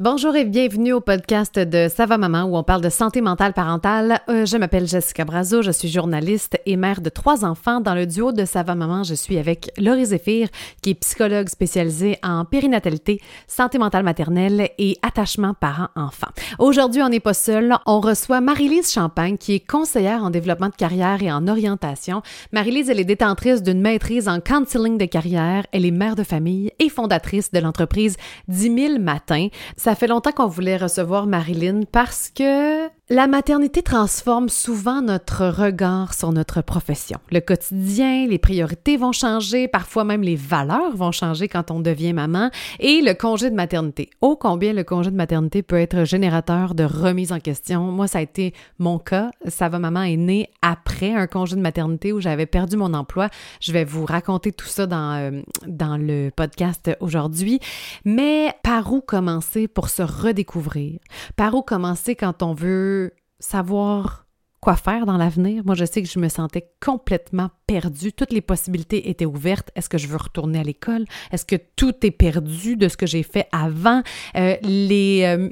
[0.00, 4.20] Bonjour et bienvenue au podcast de Ça maman où on parle de santé mentale parentale.
[4.28, 7.80] Euh, je m'appelle Jessica Brazo, je suis journaliste et mère de trois enfants.
[7.80, 10.50] Dans le duo de Ça maman, je suis avec Laurie Zéphir,
[10.82, 16.28] qui est psychologue spécialisée en périnatalité, santé mentale maternelle et attachement parent-enfant.
[16.60, 17.76] Aujourd'hui, on n'est pas seul.
[17.84, 22.22] On reçoit Marie-Lise Champagne, qui est conseillère en développement de carrière et en orientation.
[22.52, 25.66] Marie-Lise, elle est détentrice d'une maîtrise en counseling de carrière.
[25.72, 29.48] Elle est mère de famille et fondatrice de l'entreprise 10 000 matins.
[29.94, 36.30] Fait longtemps qu'on voulait recevoir Marilyn parce que la maternité transforme souvent notre regard sur
[36.30, 37.18] notre profession.
[37.32, 42.12] Le quotidien, les priorités vont changer, parfois même les valeurs vont changer quand on devient
[42.12, 42.50] maman
[42.80, 44.10] et le congé de maternité.
[44.20, 47.80] Oh combien le congé de maternité peut être générateur de remise en question.
[47.80, 49.30] Moi, ça a été mon cas.
[49.46, 53.30] Ça va maman est née après un congé de maternité où j'avais perdu mon emploi.
[53.62, 57.58] Je vais vous raconter tout ça dans, euh, dans le podcast aujourd'hui.
[58.04, 60.98] Mais par où commencer pour se redécouvrir?
[61.36, 62.97] Par où commencer quand on veut
[63.40, 64.26] savoir
[64.60, 65.62] quoi faire dans l'avenir.
[65.64, 68.12] Moi, je sais que je me sentais complètement perdue.
[68.12, 69.70] Toutes les possibilités étaient ouvertes.
[69.76, 71.04] Est-ce que je veux retourner à l'école?
[71.30, 74.02] Est-ce que tout est perdu de ce que j'ai fait avant?
[74.36, 75.48] Euh, les, euh,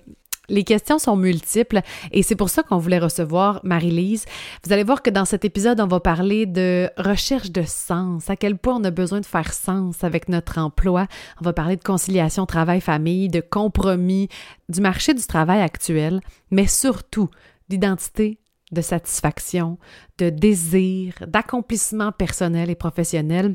[0.48, 1.80] les questions sont multiples
[2.12, 4.24] et c'est pour ça qu'on voulait recevoir Marie-Lise.
[4.64, 8.36] Vous allez voir que dans cet épisode, on va parler de recherche de sens, à
[8.36, 11.06] quel point on a besoin de faire sens avec notre emploi.
[11.40, 14.28] On va parler de conciliation travail-famille, de compromis,
[14.68, 16.20] du marché du travail actuel,
[16.50, 17.28] mais surtout
[17.68, 18.38] d'identité,
[18.72, 19.78] de satisfaction,
[20.18, 23.54] de désir, d'accomplissement personnel et professionnel.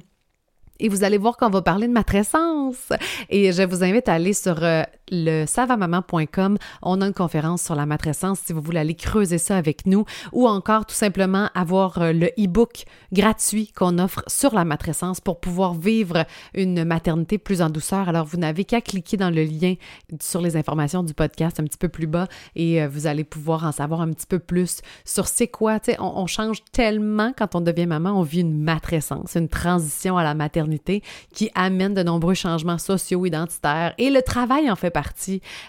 [0.79, 2.91] Et vous allez voir qu'on va parler de matrescence.
[3.29, 6.57] Et je vous invite à aller sur euh, le savamaman.com.
[6.81, 10.05] On a une conférence sur la matrescence si vous voulez aller creuser ça avec nous
[10.31, 15.39] ou encore tout simplement avoir euh, le e-book gratuit qu'on offre sur la matrescence pour
[15.39, 18.07] pouvoir vivre une maternité plus en douceur.
[18.07, 19.75] Alors, vous n'avez qu'à cliquer dans le lien
[20.21, 23.65] sur les informations du podcast un petit peu plus bas et euh, vous allez pouvoir
[23.65, 25.79] en savoir un petit peu plus sur c'est quoi.
[25.79, 30.17] Tu sais, on, change tellement quand on devient maman, on vit une matrescence, une transition
[30.17, 31.03] à la maternité
[31.33, 35.00] qui amène de nombreux changements sociaux, identitaires et le travail en fait partie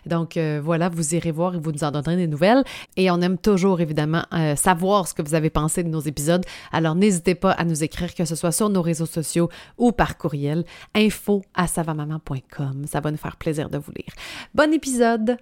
[0.06, 2.64] donc euh, voilà, vous irez voir et vous nous en donnerez des nouvelles.
[2.96, 6.44] Et on aime toujours évidemment euh, savoir ce que vous avez pensé de nos épisodes.
[6.72, 9.48] Alors n'hésitez pas à nous écrire, que ce soit sur nos réseaux sociaux
[9.78, 12.84] ou par courriel, info à savamaman.com.
[12.86, 14.14] Ça va nous faire plaisir de vous lire.
[14.54, 15.36] Bon épisode!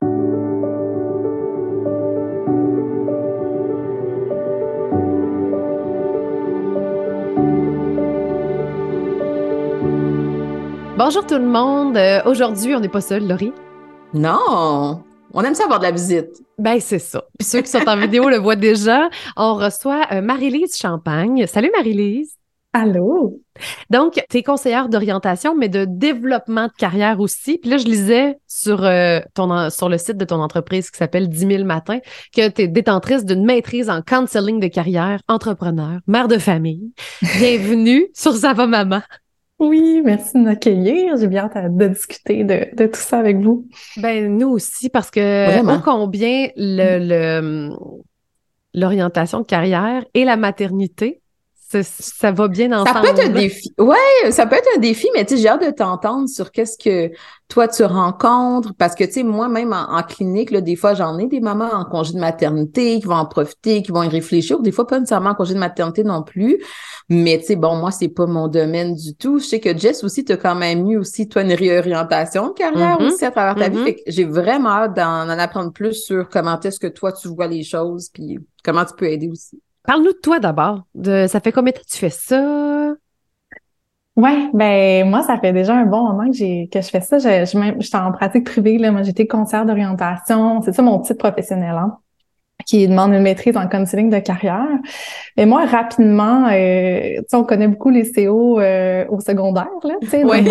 [11.03, 11.97] Bonjour tout le monde.
[11.97, 13.55] Euh, aujourd'hui, on n'est pas seul, Laurie.
[14.13, 15.05] Non!
[15.33, 16.43] On aime ça avoir de la visite.
[16.59, 17.23] Ben, c'est ça.
[17.39, 19.09] Puis ceux qui sont en vidéo le voient déjà.
[19.37, 21.47] On reçoit euh, Marie-Lise Champagne.
[21.47, 22.35] Salut Marie-Lise.
[22.73, 23.41] Allô?
[23.89, 27.59] Donc, tu es conseillère d'orientation, mais de développement de carrière aussi.
[27.59, 31.29] Puis là, je lisais sur, euh, ton, sur le site de ton entreprise qui s'appelle
[31.29, 31.99] 10 000 matins
[32.35, 36.93] que tu es détentrice d'une maîtrise en counseling de carrière, entrepreneur, mère de famille.
[37.39, 39.03] Bienvenue sur Ça va maman.
[39.61, 41.17] Oui, merci de m'accueillir.
[41.19, 43.69] J'ai bien hâte de discuter de, tout ça avec vous.
[43.99, 47.71] Ben, nous aussi, parce que oh, combien le,
[48.73, 51.21] l'orientation de carrière et la maternité,
[51.71, 52.89] ça, va bien ensemble.
[52.89, 53.73] Ça peut être un défi.
[53.79, 56.77] Ouais, ça peut être un défi, mais tu sais, j'ai hâte de t'entendre sur qu'est-ce
[56.77, 57.15] que
[57.49, 58.75] toi tu rencontres.
[58.77, 61.85] Parce que, tu sais, moi-même en, clinique, là, des fois, j'en ai des mamans en
[61.85, 64.59] congé de maternité qui vont en profiter, qui vont y réfléchir.
[64.59, 66.59] Des fois, pas nécessairement en congé de maternité non plus.
[67.09, 69.39] Mais, tu sais, bon, moi, c'est pas mon domaine du tout.
[69.39, 72.53] Je sais que Jess aussi, tu as quand même eu aussi, toi, une réorientation de
[72.53, 73.13] carrière mm-hmm.
[73.13, 73.79] aussi à travers ta vie.
[73.79, 73.85] Mm-hmm.
[73.85, 77.63] Fait j'ai vraiment hâte d'en apprendre plus sur comment est-ce que toi, tu vois les
[77.63, 79.61] choses, puis comment tu peux aider aussi.
[79.85, 80.85] Parle-nous de toi d'abord.
[80.95, 82.95] De, ça fait combien de temps que tu fais ça?
[84.17, 87.19] Ouais, ben moi, ça fait déjà un bon moment que j'ai que je fais ça.
[87.19, 88.77] Je, je, suis en pratique privée.
[88.77, 88.93] Là.
[88.93, 90.61] Moi, j'étais conseillère d'orientation.
[90.63, 91.75] C'est ça mon titre professionnel.
[91.77, 91.99] Hein?
[92.67, 94.67] Qui demande une maîtrise en counseling de carrière.
[95.37, 100.25] Et moi, rapidement, euh, on connaît beaucoup les CO euh, au secondaire, là, tu sais,
[100.25, 100.49] oui,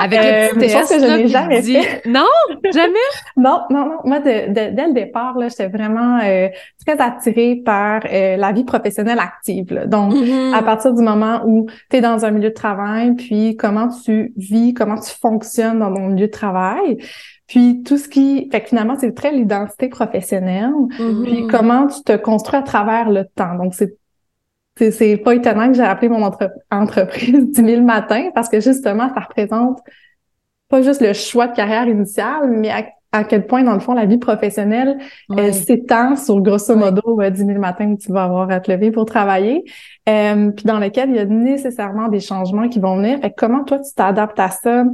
[0.00, 2.02] Avec le petit euh, que je n'ai jamais fait.
[2.06, 2.26] Non,
[2.72, 2.94] jamais?
[3.36, 3.96] non, non, non.
[4.04, 6.48] Moi, de, dès le départ, là, j'étais vraiment euh,
[6.86, 9.84] très attirée par la vie professionnelle active.
[9.86, 10.54] Donc, mm-hmm.
[10.54, 14.32] à partir du moment où tu es dans un milieu de travail, puis comment tu
[14.36, 16.98] vis, comment tu fonctionnes dans ton milieu de travail,
[17.48, 20.70] puis tout ce qui, fait que finalement, c'est très l'identité professionnelle.
[20.70, 21.22] Mm-hmm.
[21.22, 23.56] Puis comment tu te construis à travers le temps.
[23.56, 23.96] Donc c'est
[24.92, 26.30] c'est pas étonnant que j'ai appelé mon
[26.70, 29.80] entreprise 10 000 matins parce que justement, ça représente
[30.68, 32.84] pas juste le choix de carrière initial, mais à
[33.28, 34.98] quel point, dans le fond, la vie professionnelle
[35.36, 38.90] elle s'étend sur grosso modo 10 000 matins où tu vas avoir à te lever
[38.90, 39.64] pour travailler,
[40.08, 43.18] euh, puis dans lequel il y a nécessairement des changements qui vont venir.
[43.20, 44.84] Fait comment toi, tu t'adaptes à ça?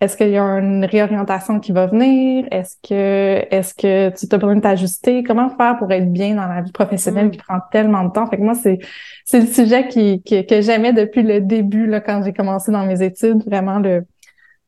[0.00, 2.46] Est-ce qu'il y a une réorientation qui va venir?
[2.50, 5.22] Est-ce que est-ce que tu as besoin de t'ajuster?
[5.22, 7.30] Comment faire pour être bien dans la vie professionnelle mm.
[7.30, 8.26] qui prend tellement de temps?
[8.26, 8.78] Fait que moi, c'est
[9.24, 13.02] c'est le sujet qui, que j'aimais depuis le début, là, quand j'ai commencé dans mes
[13.02, 14.04] études, vraiment le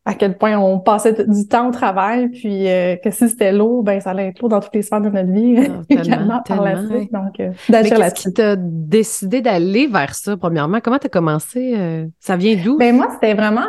[0.04, 3.84] à quel point on passait du temps au travail, puis euh, que si c'était lourd,
[3.84, 6.60] ben ça allait être lourd dans toutes les sphères de notre vie, ah, également par
[6.60, 7.12] la suite.
[7.12, 10.81] Donc, euh, qu'est-ce qui t'a décidé d'aller vers ça, premièrement?
[10.82, 11.75] Comment tu as commencé?
[11.76, 12.78] Euh, ça vient d'où?
[12.78, 13.69] Ben moi, c'était vraiment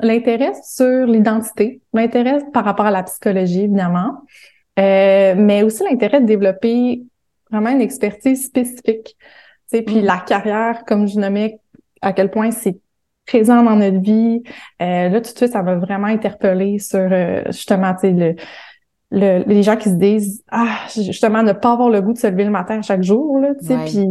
[0.00, 4.22] l'intérêt sur l'identité, l'intérêt par rapport à la psychologie, évidemment,
[4.76, 7.04] mais aussi l'intérêt de développer
[7.50, 9.16] vraiment une expertise spécifique.
[9.70, 10.04] Tu sais, puis mm.
[10.04, 11.60] la carrière, comme je nommais,
[12.02, 12.76] à quel point c'est
[13.26, 14.42] présent dans notre vie.
[14.82, 18.36] Euh, là, tout de suite, ça m'a vraiment interpellé sur euh, justement, tu sais,
[19.10, 22.26] le, les gens qui se disent ah justement ne pas avoir le goût de se
[22.26, 24.06] lever le matin chaque jour là tu sais puis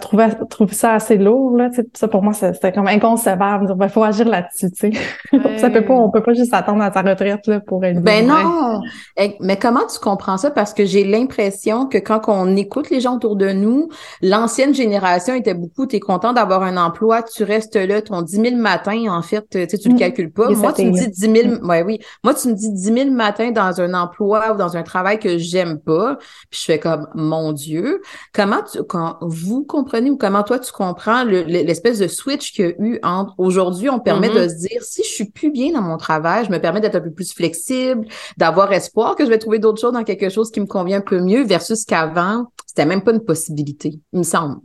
[0.00, 3.66] trouver trouver ça assez lourd là ça pour moi c'était comme inconcevable.
[3.70, 5.00] Il ben, faut agir là-dessus tu sais.
[5.58, 8.26] Ça peut pas on peut pas juste attendre à sa retraite là pour être ben
[8.26, 8.80] non!
[9.16, 10.50] Eh, mais comment tu comprends ça?
[10.50, 13.88] Parce que j'ai l'impression que quand on écoute les gens autour de nous
[14.22, 18.32] l'ancienne génération était beaucoup tu es content d'avoir un emploi tu restes là ton 10
[18.32, 19.98] 000 matins en fait tu tu le mm.
[19.98, 20.50] calcules pas.
[20.50, 22.00] Moi tu me dis 10 000 ouais oui.
[22.24, 25.38] Moi tu me dis 10 000 matins dans un emploi ou dans un travail que
[25.38, 26.16] j'aime pas,
[26.50, 28.00] puis je fais comme mon Dieu,
[28.32, 32.68] comment tu quand vous comprenez ou comment toi tu comprends l'espèce de switch qu'il y
[32.68, 34.44] a eu entre aujourd'hui, on permet mm-hmm.
[34.44, 36.96] de se dire si je suis plus bien dans mon travail, je me permets d'être
[36.96, 38.06] un peu plus flexible,
[38.36, 41.02] d'avoir espoir que je vais trouver d'autres choses dans quelque chose qui me convient un
[41.02, 44.56] peu mieux versus qu'avant, c'était même pas une possibilité, il me semble.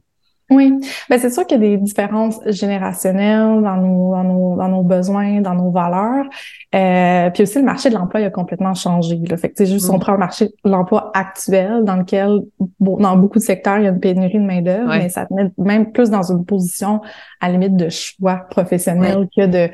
[0.50, 0.74] Oui,
[1.10, 4.84] ben c'est sûr qu'il y a des différences générationnelles dans nos, dans nos, dans nos
[4.84, 6.26] besoins, dans nos valeurs.
[6.74, 9.20] Euh, puis aussi, le marché de l'emploi a complètement changé.
[9.30, 9.36] Là.
[9.36, 10.00] Fait que c'est juste, on mm.
[10.00, 12.40] prend le marché de l'emploi actuel dans lequel,
[12.80, 15.52] dans beaucoup de secteurs, il y a une pénurie de main-d'œuvre, mais ça te met
[15.58, 17.02] même plus dans une position
[17.40, 19.70] à la limite de choix professionnel que de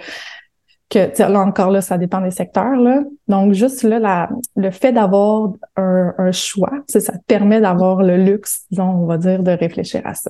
[0.90, 2.76] que là encore là, ça dépend des secteurs.
[2.76, 3.02] Là.
[3.28, 8.18] Donc, juste là, la, le fait d'avoir un, un choix, ça te permet d'avoir le
[8.18, 10.30] luxe, disons, on va dire, de réfléchir à ça.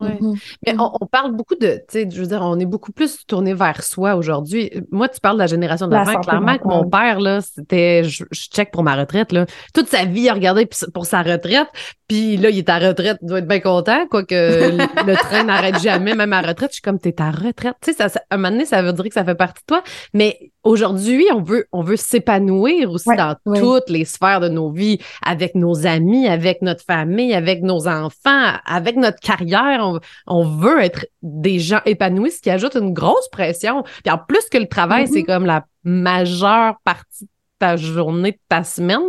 [0.00, 0.56] Mm-hmm.
[0.66, 3.54] Mais on, parle beaucoup de, tu sais, je veux dire, on est beaucoup plus tourné
[3.54, 4.70] vers soi aujourd'hui.
[4.90, 6.20] Moi, tu parles de la génération d'avant.
[6.20, 9.46] Clairement que mon père, là, c'était, je, check pour ma retraite, là.
[9.72, 11.68] Toute sa vie, il a regardé pour sa retraite.
[12.08, 15.80] Puis là, il est à retraite, il doit être bien content, quoique le, train n'arrête
[15.80, 16.70] jamais, même à retraite.
[16.70, 17.76] Je suis comme, t'es à retraite.
[17.80, 19.82] Tu sais, ça, un moment donné, ça veut dire que ça fait partie de toi.
[20.12, 24.98] Mais aujourd'hui, on veut, on veut s'épanouir aussi dans toutes les sphères de nos vies,
[25.24, 29.83] avec nos amis, avec notre famille, avec nos enfants, avec notre carrière.
[29.84, 33.82] On, on veut être des gens épanouis, ce qui ajoute une grosse pression.
[34.04, 35.26] Puis en plus que le travail, c'est mm-hmm.
[35.26, 39.02] comme la majeure partie de ta journée, de ta semaine,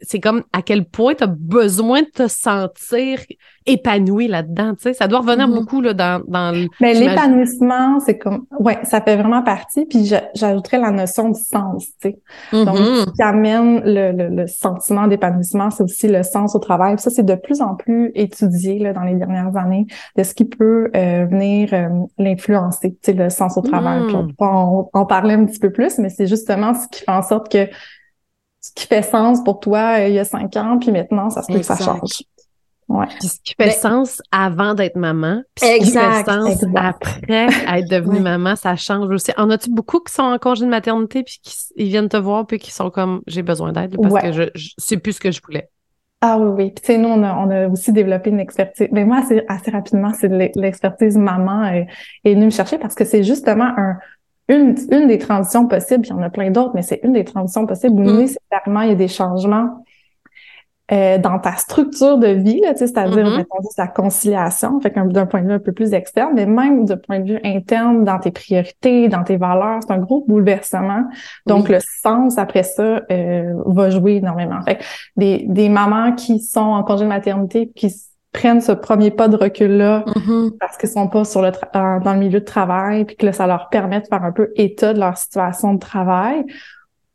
[0.00, 3.18] c'est comme à quel point tu as besoin de te sentir
[3.66, 4.94] épanoui là-dedans, tu sais.
[4.94, 5.54] Ça doit revenir mm-hmm.
[5.54, 6.66] beaucoup là, dans, dans le...
[6.80, 8.46] Mais l'épanouissement, c'est comme...
[8.58, 9.86] Ouais, ça fait vraiment partie.
[9.86, 12.18] Puis j'ajouterais la notion du sens, tu sais.
[12.52, 13.04] Donc, mm-hmm.
[13.04, 16.98] ce qui amène le, le, sentiment d'épanouissement, c'est aussi le sens au travail.
[16.98, 19.86] ça, c'est de plus en plus étudié là, dans les dernières années
[20.16, 24.06] de ce qui peut euh, venir euh, l'influencer, tu sais, le sens au travail.
[24.06, 27.10] Puis on, on, on parlait un petit peu plus, mais c'est justement ce qui fait
[27.10, 27.68] en sorte que
[28.62, 31.42] ce qui fait sens pour toi euh, il y a cinq ans, puis maintenant, ça
[31.42, 32.22] se peut que ça change.
[32.88, 33.06] Ouais.
[33.20, 37.88] Puis ce qui fait sens avant d'être maman, puis ce qui fait sens après être
[37.90, 39.32] devenue maman, ça change aussi.
[39.36, 42.46] En as-tu beaucoup qui sont en congé de maternité puis qui ils viennent te voir
[42.46, 45.30] puis qui sont comme j'ai besoin d'aide parce que je, je c'est plus ce que
[45.30, 45.68] je voulais.
[46.20, 46.70] Ah oui, oui.
[46.70, 48.88] Puis tu sais, nous, on a, on a aussi développé une expertise.
[48.92, 51.88] Mais moi, assez, assez rapidement, c'est l'expertise maman est,
[52.24, 53.96] est venue me chercher parce que c'est justement un,
[54.52, 57.24] une, une des transitions possibles, il y en a plein d'autres, mais c'est une des
[57.24, 58.18] transitions possibles où mm.
[58.18, 59.84] nécessairement il y a des changements
[60.92, 63.44] euh, dans ta structure de vie, c'est-à-dire mm
[63.78, 67.20] la conciliation, fait d'un point de vue un peu plus externe, mais même d'un point
[67.20, 71.04] de vue interne dans tes priorités, dans tes valeurs, c'est un gros bouleversement.
[71.46, 74.60] Donc le sens après ça euh, va jouer énormément.
[74.62, 74.78] Fait
[75.16, 77.94] des, des mamans qui sont en congé de maternité, qui
[78.32, 80.58] prennent ce premier pas de recul-là mm-hmm.
[80.58, 83.46] parce qu'ils sont pas sur le dans le milieu de travail, puis que là, ça
[83.46, 86.44] leur permet de faire un peu état de leur situation de travail,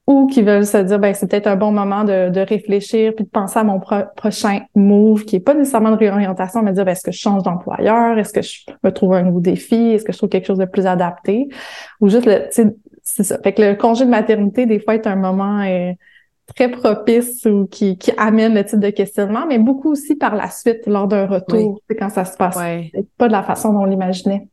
[0.05, 3.25] ou qui veulent se dire, ben c'est peut-être un bon moment de, de, réfléchir, puis
[3.25, 3.79] de penser à mon
[4.15, 7.19] prochain move, qui est pas nécessairement de réorientation, mais de dire, ben, est-ce que je
[7.19, 10.47] change d'employeur, est-ce que je me trouve un nouveau défi, est-ce que je trouve quelque
[10.47, 11.49] chose de plus adapté,
[11.99, 13.39] ou juste le, c'est ça.
[13.39, 15.61] Fait que le congé de maternité, des fois, est un moment...
[15.61, 15.93] Euh,
[16.55, 20.49] très propice ou qui, qui amène le type de questionnement, mais beaucoup aussi par la
[20.49, 22.55] suite lors d'un retour, c'est quand ça se passe.
[23.17, 24.47] Pas de la façon dont on l'imaginait.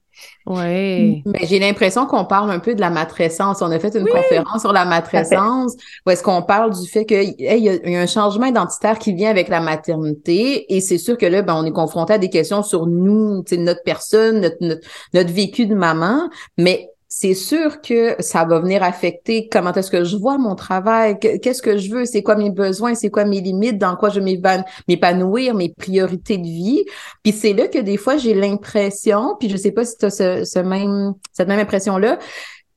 [0.46, 1.22] Oui.
[1.26, 3.62] Mais j'ai l'impression qu'on parle un peu de la matrescence.
[3.62, 5.74] On a fait une conférence sur la matrescence
[6.06, 9.48] où est-ce qu'on parle du fait qu'il y, a un changement identitaire qui vient avec
[9.48, 12.86] la maternité et c'est sûr que là, ben, on est confronté à des questions sur
[12.86, 18.58] nous, notre personne, notre, notre, notre vécu de maman, mais c'est sûr que ça va
[18.58, 22.34] venir affecter comment est-ce que je vois mon travail, qu'est-ce que je veux, c'est quoi
[22.34, 26.84] mes besoins, c'est quoi mes limites, dans quoi je m'épanouir, mes priorités de vie.
[27.22, 30.10] Puis c'est là que des fois j'ai l'impression, puis je sais pas si tu as
[30.10, 32.18] ce, même cette même impression là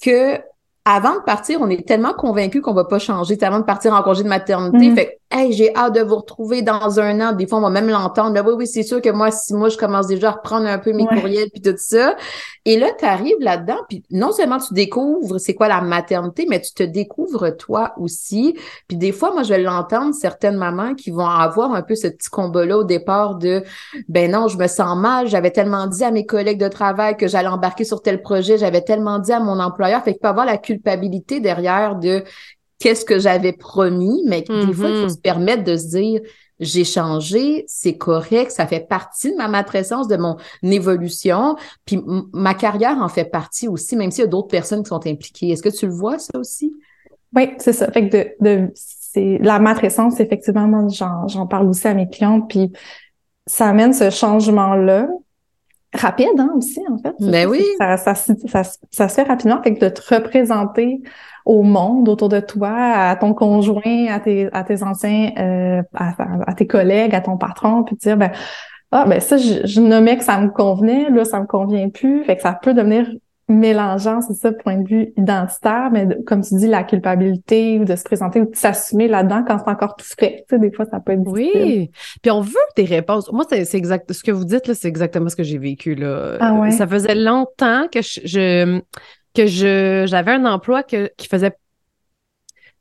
[0.04, 0.38] que
[0.86, 4.04] avant de partir, on est tellement convaincu qu'on va pas changer, avant de partir en
[4.04, 4.96] congé de maternité, mm-hmm.
[4.96, 7.34] fait Hey, j'ai hâte de vous retrouver dans un an.
[7.34, 8.42] Des fois, on va même l'entendre.
[8.46, 10.94] oui, oui, c'est sûr que moi, si moi, je commence déjà à reprendre un peu
[10.94, 12.16] mes courriels puis tout ça.
[12.64, 16.62] Et là, tu arrives là-dedans, puis non seulement tu découvres c'est quoi la maternité, mais
[16.62, 18.58] tu te découvres toi aussi.
[18.88, 22.08] Puis des fois, moi, je vais l'entendre, certaines mamans qui vont avoir un peu ce
[22.08, 23.64] petit combat-là au départ de
[24.08, 27.28] ben non, je me sens mal, j'avais tellement dit à mes collègues de travail que
[27.28, 30.04] j'allais embarquer sur tel projet, j'avais tellement dit à mon employeur.
[30.04, 32.24] Fait qu'il peut avoir la culpabilité derrière de
[32.80, 35.10] qu'est-ce que j'avais promis, mais des fois, il faut mm-hmm.
[35.10, 36.22] se permettre de se dire,
[36.60, 41.56] j'ai changé, c'est correct, ça fait partie de ma matrescence, de mon évolution,
[41.86, 42.00] puis
[42.34, 45.50] ma carrière en fait partie aussi, même s'il y a d'autres personnes qui sont impliquées.
[45.50, 46.74] Est-ce que tu le vois, ça aussi?
[47.36, 47.92] Oui, c'est ça.
[47.92, 52.72] Fait que de, de c'est la matrescence, effectivement, j'en parle aussi à mes clientes, puis
[53.46, 55.08] ça amène ce changement-là,
[55.94, 57.16] rapide hein, aussi, en fait.
[57.20, 57.64] Ben oui.
[57.80, 61.02] Ça, ça, ça, ça, se fait rapidement, fait que de te représenter
[61.46, 66.54] au monde autour de toi, à ton conjoint, à tes, à tes anciens, euh, à,
[66.54, 68.32] tes collègues, à ton patron, puis dire, ben,
[68.92, 72.24] ah, ben ça, je, je nommais que ça me convenait, là, ça me convient plus.
[72.26, 73.08] Fait que ça peut devenir
[73.50, 77.96] mélangeant, c'est ça, point de vue identitaire, mais comme tu dis, la culpabilité ou de
[77.96, 80.44] se présenter ou de s'assumer là-dedans quand c'est encore tout frais.
[80.50, 81.62] Tu sais, des fois, ça peut être difficile.
[81.64, 83.32] Oui, puis on veut des réponses.
[83.32, 84.12] Moi, c'est exact.
[84.12, 86.38] Ce que vous dites, là, c'est exactement ce que j'ai vécu, là.
[86.40, 86.72] Ah ouais?
[86.72, 88.82] Ça faisait longtemps que je
[89.34, 91.56] que je j'avais un emploi que, qui faisait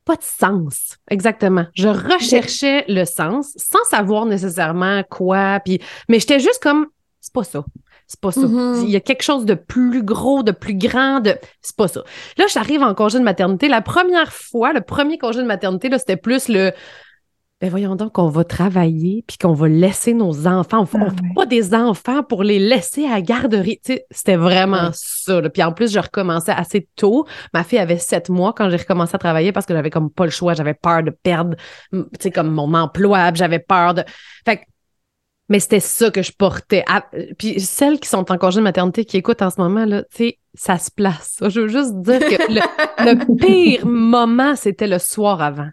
[0.04, 0.96] pas de sens.
[1.10, 1.66] Exactement.
[1.74, 5.60] Je recherchais le sens sans savoir nécessairement quoi.
[5.64, 6.86] Puis, mais j'étais juste comme,
[7.20, 7.64] c'est pas ça.
[8.06, 8.40] C'est pas ça.
[8.40, 8.82] Mm-hmm.
[8.84, 11.36] Il y a quelque chose de plus gros, de plus grand, de.
[11.60, 12.02] C'est pas ça.
[12.38, 13.68] Là, j'arrive en congé de maternité.
[13.68, 16.72] La première fois, le premier congé de maternité, là, c'était plus le
[17.62, 20.86] ben voyons donc qu'on va travailler puis qu'on va laisser nos enfants.
[20.92, 23.80] On ne ah fait pas des enfants pour les laisser à la garderie.
[24.10, 25.40] c'était vraiment ça.
[25.48, 27.26] Puis en plus, je recommençais assez tôt.
[27.54, 30.26] Ma fille avait sept mois quand j'ai recommencé à travailler parce que j'avais comme pas
[30.26, 30.52] le choix.
[30.52, 31.56] J'avais peur de perdre,
[32.34, 33.32] comme mon emploi.
[33.32, 34.04] J'avais peur de.
[34.44, 34.60] Fait
[35.48, 36.84] mais c'était ça que je portais.
[37.38, 40.16] puis celles qui sont en congé de maternité qui écoutent en ce moment, là, tu
[40.16, 41.36] sais, ça se place.
[41.40, 42.60] Je veux juste dire que le,
[43.04, 45.68] le pire moment, c'était le soir avant.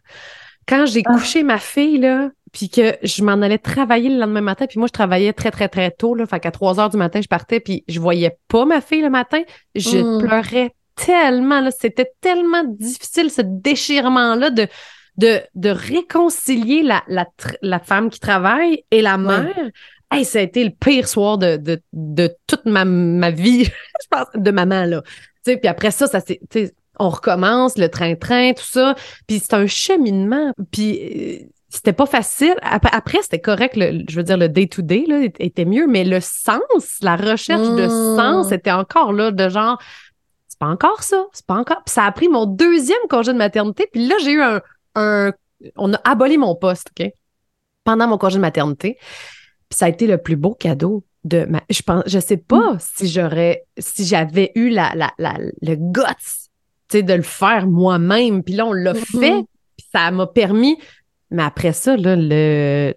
[0.68, 1.14] Quand j'ai ah.
[1.14, 4.88] couché ma fille, là, puis que je m'en allais travailler le lendemain matin, puis moi,
[4.88, 7.60] je travaillais très, très, très tôt, là, fait qu'à 3 heures du matin, je partais,
[7.60, 9.42] puis je voyais pas ma fille le matin,
[9.76, 10.20] je mm.
[10.20, 14.68] pleurais tellement, là, c'était tellement difficile, ce déchirement-là de,
[15.18, 17.28] de, de réconcilier la, la,
[17.62, 19.70] la femme qui travaille et la mère.
[20.12, 23.66] Hey, ça a été le pire soir de, de, de toute ma, ma vie,
[24.04, 25.02] je pense, de maman, là.
[25.46, 26.40] Tu sais, puis après ça, ça s'est,
[27.00, 28.96] on recommence, le train-train, tout ça.
[29.28, 30.54] Puis c'est un cheminement.
[30.72, 32.56] Puis euh, c'était pas facile.
[32.62, 37.16] Après, c'était correct, je veux dire, le day-to-day là, était mieux, mais le sens, la
[37.16, 38.16] recherche de mmh.
[38.16, 39.82] sens était encore là, de genre,
[40.48, 41.82] c'est pas encore ça, c'est pas encore.
[41.84, 44.62] Puis ça a pris mon deuxième congé de maternité, puis là, j'ai eu un,
[44.96, 45.32] un,
[45.76, 47.10] On a aboli mon poste, OK?
[47.84, 48.98] Pendant mon congé de maternité.
[49.70, 51.62] Puis ça a été le plus beau cadeau de ma.
[51.70, 52.78] Je pense, je sais pas mmh.
[52.80, 56.02] si j'aurais, si j'avais eu la, la, la, le guts
[57.02, 58.44] de le faire moi-même.
[58.44, 59.20] Puis là, on l'a mm-hmm.
[59.20, 59.46] fait,
[59.78, 60.78] puis ça m'a permis.
[61.32, 62.94] Mais après ça, là, le...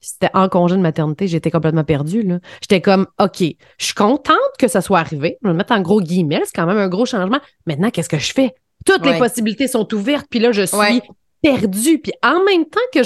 [0.00, 2.28] c'était en congé de maternité, j'étais complètement perdue.
[2.60, 5.38] J'étais comme, OK, je suis contente que ça soit arrivé.
[5.42, 7.38] Je vais le mettre en gros guillemets, c'est quand même un gros changement.
[7.66, 8.54] Maintenant, qu'est-ce que je fais?
[8.84, 11.02] Toutes les possibilités sont ouvertes, puis là, je suis
[11.42, 11.98] perdue.
[11.98, 13.00] Puis en même temps que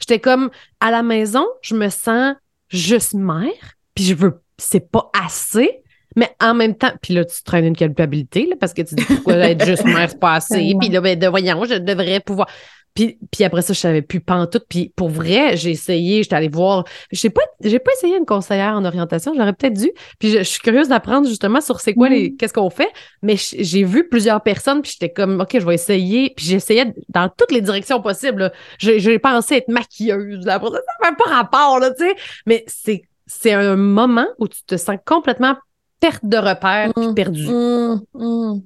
[0.00, 2.34] j'étais comme à la maison, je me sens
[2.68, 5.82] juste mère, puis je veux, c'est pas assez.
[6.16, 9.04] Mais en même temps, puis là, tu traînes une culpabilité, là, parce que tu dis
[9.04, 10.74] pourquoi être juste mère, c'est pas assez.
[10.80, 12.48] puis là, ben, de, voyons, je devrais pouvoir.
[12.94, 14.64] Puis, puis après ça, je savais plus pantoute.
[14.68, 16.84] Puis pour vrai, j'ai essayé, j'étais allée voir.
[17.12, 19.90] Je sais pas, j'ai pas essayé une conseillère en orientation, j'aurais peut-être dû.
[20.18, 22.36] Puis je, suis curieuse d'apprendre justement sur c'est quoi les, mm.
[22.36, 22.90] qu'est-ce qu'on fait.
[23.22, 26.32] Mais j'ai vu plusieurs personnes, puis j'étais comme, OK, je vais essayer.
[26.36, 28.52] Puis j'essayais dans toutes les directions possibles.
[28.78, 30.44] J'ai pensé être maquilleuse.
[30.44, 30.60] Là.
[30.60, 32.14] Ça n'a pas rapport, là, tu sais.
[32.46, 35.54] Mais c'est c'est un moment où tu te sens complètement
[36.00, 37.14] perte de repère puis mmh.
[37.14, 37.46] perdu.
[37.46, 38.00] Mmh.
[38.14, 38.60] Mmh.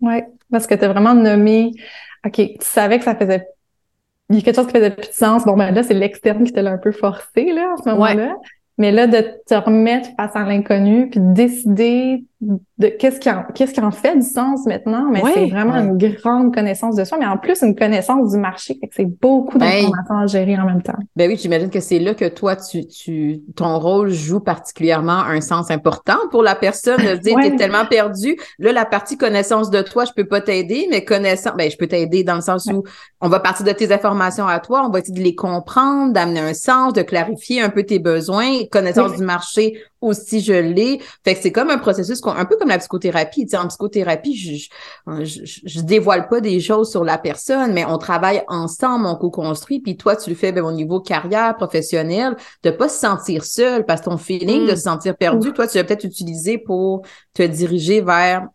[0.00, 0.20] Oui,
[0.50, 1.72] parce que tu as vraiment nommé,
[2.26, 3.46] OK, tu savais que ça faisait.
[4.30, 5.44] Il y a quelque chose qui faisait plus de sens.
[5.44, 8.36] Bon, ben là, c'est l'externe qui te l'a un peu forcé, là, à ce moment-là.
[8.76, 13.42] Mais là, de te remettre face à l'inconnu, puis de décider de qu'est-ce qui en
[13.52, 17.18] qu'est-ce qui en fait du sens maintenant, mais c'est vraiment une grande connaissance de soi,
[17.18, 20.82] mais en plus une connaissance du marché, c'est beaucoup ben, d'informations à gérer en même
[20.82, 20.98] temps.
[21.16, 25.40] Ben oui, j'imagine que c'est là que toi tu tu ton rôle joue particulièrement un
[25.40, 29.82] sens important pour la personne de dire t'es tellement perdu, là la partie connaissance de
[29.82, 32.84] toi, je peux pas t'aider, mais connaissance ben je peux t'aider dans le sens où
[33.20, 36.40] on va partir de tes informations à toi, on va essayer de les comprendre, d'amener
[36.40, 41.00] un sens, de clarifier un peu tes besoins, connaissance du marché aussi je l'ai.
[41.24, 43.44] Fait que c'est comme un processus un peu comme la psychothérapie.
[43.44, 47.84] Tu sais, en psychothérapie, je, je, je, dévoile pas des choses sur la personne, mais
[47.84, 49.80] on travaille ensemble, on co-construit.
[49.80, 53.84] Puis toi, tu le fais ben, au niveau carrière professionnelle, de pas se sentir seul
[53.84, 54.76] parce que ton feeling de mm.
[54.76, 57.02] se sentir perdu, toi, tu vas peut-être utiliser pour
[57.34, 58.46] te diriger vers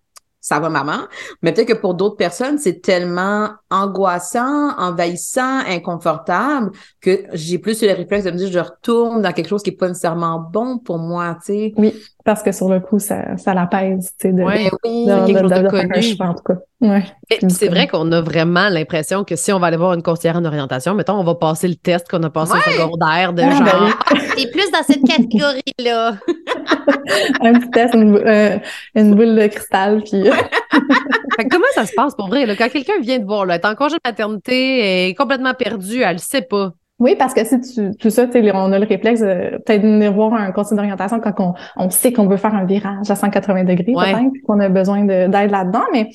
[0.43, 1.07] ça va maman.
[1.41, 6.71] Mais peut-être que pour d'autres personnes, c'est tellement angoissant, envahissant, inconfortable
[7.01, 9.69] que j'ai plus eu le réflexe de me dire je retourne dans quelque chose qui
[9.69, 11.77] est pas nécessairement bon pour moi, tu sais.
[12.23, 15.51] Parce que sur le coup, ça, ça l'apaise, tu sais, de, ouais, oui, quelque chose
[15.51, 16.15] de, connu.
[16.19, 16.55] en tout cas.
[16.79, 17.03] Ouais,
[17.49, 20.45] c'est vrai qu'on a vraiment l'impression que si on va aller voir une conseillère en
[20.45, 23.63] orientation, mettons, on va passer le test qu'on a passé au secondaire de ah, genre,
[23.63, 26.11] ben t'es plus dans cette catégorie-là.
[27.41, 28.57] un petit test, une, euh,
[28.95, 30.23] une, boule de cristal, puis...
[31.51, 32.45] comment ça se passe pour vrai?
[32.45, 36.01] Là, quand quelqu'un vient te voir, là, est en congé de maternité, est complètement perdu,
[36.01, 36.71] elle le sait pas.
[36.99, 40.33] Oui, parce que si tu, tout ça, on a le réflexe peut-être de venir voir
[40.33, 43.93] un conseil d'orientation quand on, on sait qu'on veut faire un virage à 180 degrés,
[43.93, 45.83] peut-être, qu'on a besoin d'aide là-dedans.
[45.91, 46.09] Mais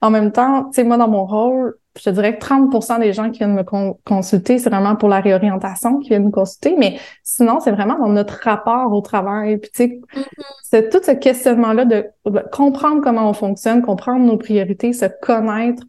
[0.00, 3.12] en même temps, tu sais, moi, dans mon rôle, je te dirais que 30% des
[3.12, 3.64] gens qui viennent me
[4.04, 8.08] consulter, c'est vraiment pour la réorientation qui viennent me consulter, mais sinon, c'est vraiment dans
[8.08, 9.58] notre rapport au travail.
[9.58, 10.44] Puis, tu sais, mm-hmm.
[10.62, 12.06] c'est tout ce questionnement-là de
[12.50, 15.82] comprendre comment on fonctionne, comprendre nos priorités, se connaître,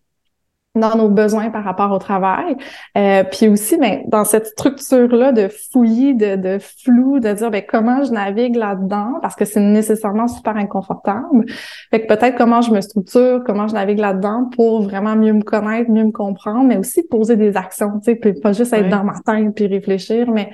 [0.76, 2.56] dans nos besoins par rapport au travail.
[2.98, 7.64] Euh, puis aussi, ben, dans cette structure-là de fouillis, de, de flou, de dire ben,
[7.68, 11.46] comment je navigue là-dedans, parce que c'est nécessairement super inconfortable.
[11.92, 15.44] Fait que peut-être comment je me structure, comment je navigue là-dedans pour vraiment mieux me
[15.44, 18.90] connaître, mieux me comprendre, mais aussi poser des actions, tu sais, puis pas juste être
[18.90, 20.50] dans ma tête puis réfléchir, mais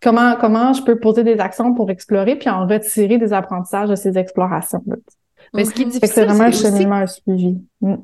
[0.00, 3.96] comment comment je peux poser des actions pour explorer puis en retirer des apprentissages de
[3.96, 4.82] ces explorations.
[4.86, 4.96] -là.
[5.54, 7.58] Mais ce qui est difficile, c'est vraiment un cheminement suivi.
[7.80, 7.96] Mm.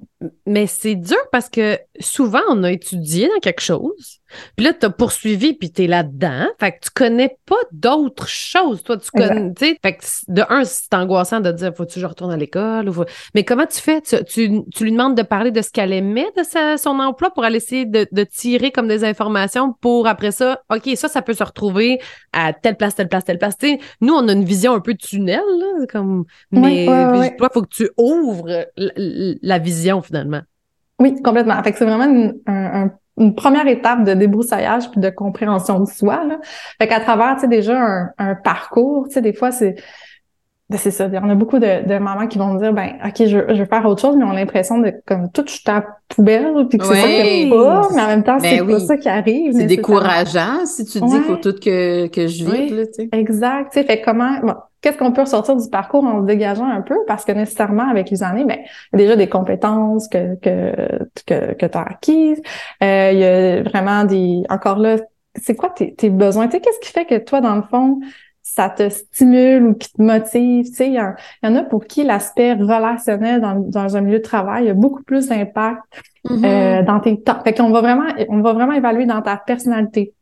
[0.47, 4.21] Mais c'est dur parce que souvent, on a étudié dans quelque chose,
[4.57, 6.47] puis là, tu as poursuivi, puis tu es là-dedans.
[6.59, 8.83] Fait que tu connais pas d'autres choses.
[8.83, 9.53] Toi, tu connais.
[9.59, 12.89] Fait que de un, c'est angoissant de dire, faut-tu que je retourne à l'école?
[12.89, 13.05] Ou...
[13.35, 14.01] Mais comment tu fais?
[14.01, 17.45] Tu, tu, lui demandes de parler de ce qu'elle aimait de sa, son emploi pour
[17.45, 21.35] aller essayer de, de, tirer comme des informations pour après ça, OK, ça, ça peut
[21.35, 22.01] se retrouver
[22.33, 23.55] à telle place, telle place, telle place.
[23.61, 26.87] sais, nous, on a une vision un peu tunnel, là, comme, mais
[27.37, 28.93] toi, il faut que tu ouvres la,
[29.43, 30.43] la vision finalement.
[31.01, 31.61] Oui, complètement.
[31.63, 32.39] Fait que c'est vraiment
[33.17, 36.25] une, première étape de débroussaillage puis de compréhension de soi.
[36.25, 36.39] Là.
[36.81, 39.77] Fait qu'à travers, tu sais, déjà un, un parcours, tu sais, des fois, c'est
[40.71, 41.09] c'est ça.
[41.23, 43.67] On a beaucoup de, de, mamans qui vont me dire, ben, OK, je, je veux
[43.67, 46.87] faire autre chose, mais on a l'impression de comme tout jeter à poubelle, puis que
[46.87, 49.53] c'est ça pas, mais en même temps, c'est ben pas ça qui arrive.
[49.53, 53.09] C'est décourageant si tu dis qu'il faut tout que, que je vive, là, tu sais.
[53.13, 53.73] Exact.
[53.73, 56.81] Tu sais, fait comment, bon, qu'est-ce qu'on peut ressortir du parcours en se dégageant un
[56.81, 56.97] peu?
[57.07, 58.59] Parce que nécessairement, avec les années, ben,
[58.93, 60.73] il y a déjà des compétences que, que,
[61.27, 62.41] que, que tu as acquises.
[62.83, 64.97] Euh, il y a vraiment des, encore là,
[65.37, 66.47] c'est quoi tes, tes besoins?
[66.47, 68.01] Tu sais, qu'est-ce qui fait que toi, dans le fond,
[68.55, 70.67] ça te stimule ou qui te motive.
[70.67, 74.23] Tu sais, il y, en a pour qui l'aspect relationnel dans, dans un milieu de
[74.23, 75.83] travail a beaucoup plus d'impact
[76.25, 76.45] mm-hmm.
[76.45, 77.43] euh, dans tes temps.
[77.43, 80.15] Fait qu'on va vraiment, on va vraiment évaluer dans ta personnalité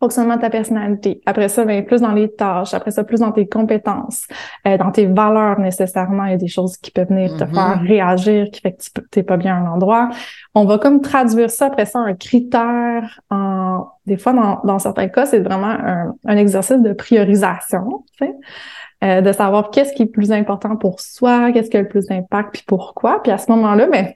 [0.00, 1.20] fonctionnement de ta personnalité.
[1.26, 2.74] Après ça, ben, plus dans les tâches.
[2.74, 4.26] Après ça, plus dans tes compétences,
[4.66, 6.24] euh, dans tes valeurs nécessairement.
[6.24, 7.54] Il y a des choses qui peuvent venir te mm-hmm.
[7.54, 10.10] faire réagir, qui fait que tu n'es pas bien à un endroit.
[10.54, 13.20] On va comme traduire ça après ça un critère.
[13.30, 18.04] En des fois, dans, dans certains cas, c'est vraiment un, un, exercice de priorisation.
[18.16, 18.34] Tu sais?
[19.04, 22.06] Euh, de savoir qu'est-ce qui est plus important pour soi, qu'est-ce qui a le plus
[22.06, 23.22] d'impact, puis pourquoi.
[23.22, 24.08] Puis à ce moment-là, ben,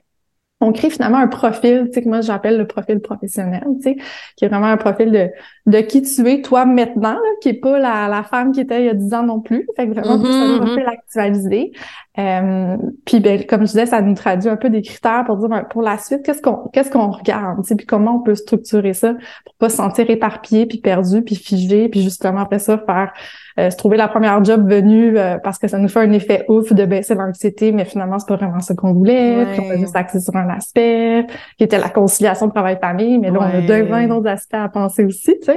[0.59, 3.97] on crée finalement un profil, tu sais, que moi j'appelle le profil professionnel, tu sais,
[4.35, 5.29] qui est vraiment un profil de,
[5.65, 8.85] de qui tu es toi maintenant, qui est pas la, la femme qui était il
[8.85, 9.67] y a 10 ans non plus.
[9.77, 10.57] Fait que vraiment, mm un mm-hmm.
[10.57, 11.71] profil actualisé.
[12.19, 15.49] Euh, puis ben, comme je disais, ça nous traduit un peu des critères pour dire
[15.49, 18.35] ben, pour la suite, qu'est-ce qu'on qu'est-ce qu'on regarde, tu sais, puis comment on peut
[18.35, 22.77] structurer ça pour pas se sentir éparpillé, puis perdu, puis figé, puis justement après ça
[22.77, 23.13] faire
[23.59, 26.43] euh, se trouver la première job venue euh, parce que ça nous fait un effet
[26.49, 29.45] ouf de baisser l'anxiété, mais finalement, c'est pas vraiment ce qu'on voulait.
[29.51, 33.39] Puis on a juste axé sur un aspect qui était la conciliation travail-famille, mais là,
[33.41, 35.52] on a deux, vingt d'autres aspects à penser aussi, tu sais.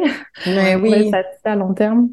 [0.47, 1.11] Mais oui.
[1.45, 2.09] à long terme.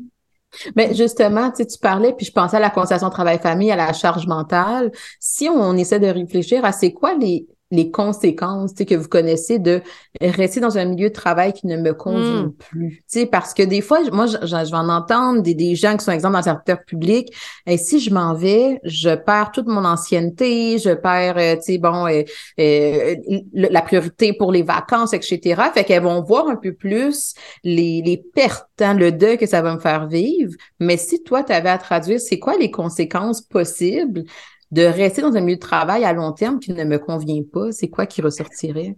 [0.75, 3.91] Mais justement, tu sais, tu parlais, puis je pensais à la conciliation travail-famille, à la
[3.93, 4.91] charge mentale.
[5.19, 9.81] Si on essaie de réfléchir à c'est quoi les les conséquences que vous connaissez de
[10.21, 12.53] rester dans un milieu de travail qui ne me convient mm.
[12.53, 13.03] plus.
[13.31, 16.11] Parce que des fois, moi, je, je, vais en entendre des, des gens qui sont,
[16.11, 17.33] exemple, dans le secteur public.
[17.65, 21.77] Et si je m'en vais, je perds toute mon ancienneté, je perds, euh, tu sais,
[21.79, 22.21] bon, euh,
[22.59, 23.15] euh,
[23.53, 25.61] la priorité pour les vacances, etc.
[25.73, 27.33] Fait qu'elles vont voir un peu plus
[27.63, 30.53] les, les pertes, hein, le deuil que ça va me faire vivre.
[30.79, 34.25] Mais si toi, tu avais à traduire, c'est quoi les conséquences possibles
[34.73, 37.71] de rester dans un milieu de travail à long terme qui ne me convient pas,
[37.71, 38.97] c'est quoi qui ressortirait?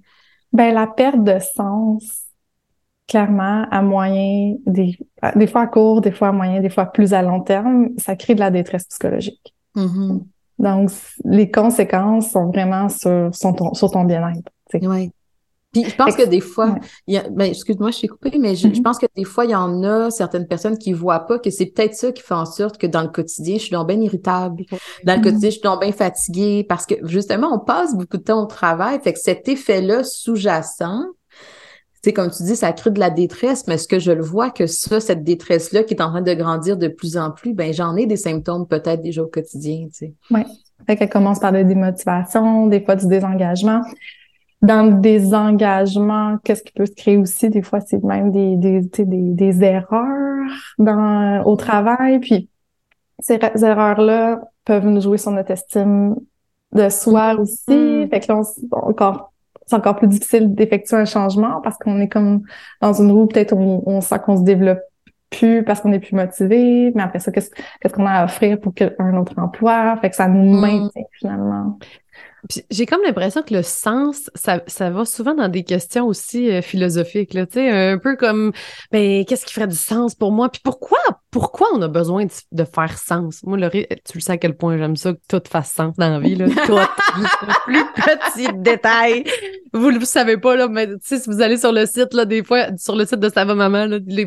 [0.54, 2.28] Ben, la perte de sens,
[3.10, 4.98] clairement, à moyen, des,
[5.36, 8.16] des fois à court, des fois à moyen, des fois plus à long terme, ça
[8.16, 9.54] crée de la détresse psychologique.
[9.76, 10.24] Mm-hmm.
[10.60, 10.92] Donc,
[11.26, 14.50] les conséquences sont vraiment sur, sur ton, sur ton bien-être.
[14.74, 15.12] Oui.
[15.76, 18.82] Puis je pense que des fois, ben, excuse-moi, je suis coupée, mais je, je, mm-hmm.
[18.82, 21.66] pense que des fois, il y en a certaines personnes qui voient pas que c'est
[21.66, 24.64] peut-être ça qui fait en sorte que dans le quotidien, je suis donc bien irritable.
[25.04, 28.24] Dans le quotidien, je suis donc bien fatiguée parce que justement, on passe beaucoup de
[28.24, 29.02] temps au travail.
[29.04, 31.04] Fait que cet effet-là sous-jacent,
[32.02, 34.52] c'est comme tu dis, ça crée de la détresse, mais est-ce que je le vois
[34.52, 37.74] que ça, cette détresse-là qui est en train de grandir de plus en plus, ben
[37.74, 40.14] j'en ai des symptômes peut-être déjà au quotidien, tu sais.
[40.32, 40.44] Oui.
[40.88, 43.82] Fait qu'elle commence par des démotivations, des fois du désengagement
[44.62, 47.50] dans le désengagement, qu'est-ce qui peut se créer aussi?
[47.50, 52.20] Des fois, c'est même des, des, des, des erreurs dans, au travail.
[52.20, 52.50] Puis
[53.20, 56.16] ces erreurs-là peuvent nous jouer sur notre estime
[56.74, 58.06] de soi aussi.
[58.06, 58.10] Mm.
[58.10, 58.42] Fait que là,
[58.72, 59.34] encore,
[59.66, 62.42] c'est encore plus difficile d'effectuer un changement parce qu'on est comme
[62.82, 64.82] dans une roue, peut-être on, on sent qu'on se développe
[65.32, 67.50] plus parce qu'on est plus motivé, mais après ça, qu'est-ce
[67.82, 69.98] qu'est-ce qu'on a à offrir pour un autre emploi?
[69.98, 70.62] Fait que ça nous mm.
[70.62, 71.80] maintient finalement.
[72.70, 76.62] J'ai comme l'impression que le sens, ça, ça, va souvent dans des questions aussi euh,
[76.62, 78.52] philosophiques, là, un peu comme,
[78.92, 80.50] ben, qu'est-ce qui ferait du sens pour moi?
[80.50, 81.00] Puis pourquoi,
[81.36, 83.44] pourquoi on a besoin de, faire sens?
[83.44, 86.10] Moi, Laurie, tu le sais à quel point j'aime ça, que tout fasse sens dans
[86.10, 89.26] la vie, là, tout, le plus petit détail.
[89.74, 92.68] Vous le savez pas, là, mais si vous allez sur le site, là, des fois,
[92.78, 94.26] sur le site de Sava Maman, là, les,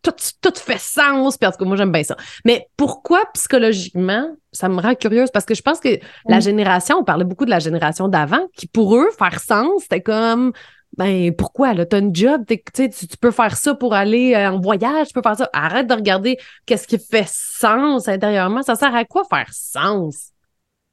[0.00, 2.16] tout, tout fait sens, parce que moi, j'aime bien ça.
[2.44, 5.32] Mais pourquoi, psychologiquement, ça me rend curieuse?
[5.32, 6.42] Parce que je pense que la mm.
[6.42, 10.52] génération, on parlait beaucoup de la génération d'avant, qui pour eux, faire sens, c'était comme
[10.96, 11.74] ben pourquoi?
[11.74, 15.12] Là t'as une job tu, tu peux faire ça pour aller euh, en voyage tu
[15.12, 19.24] peux faire ça arrête de regarder qu'est-ce qui fait sens intérieurement ça sert à quoi
[19.24, 20.30] faire sens?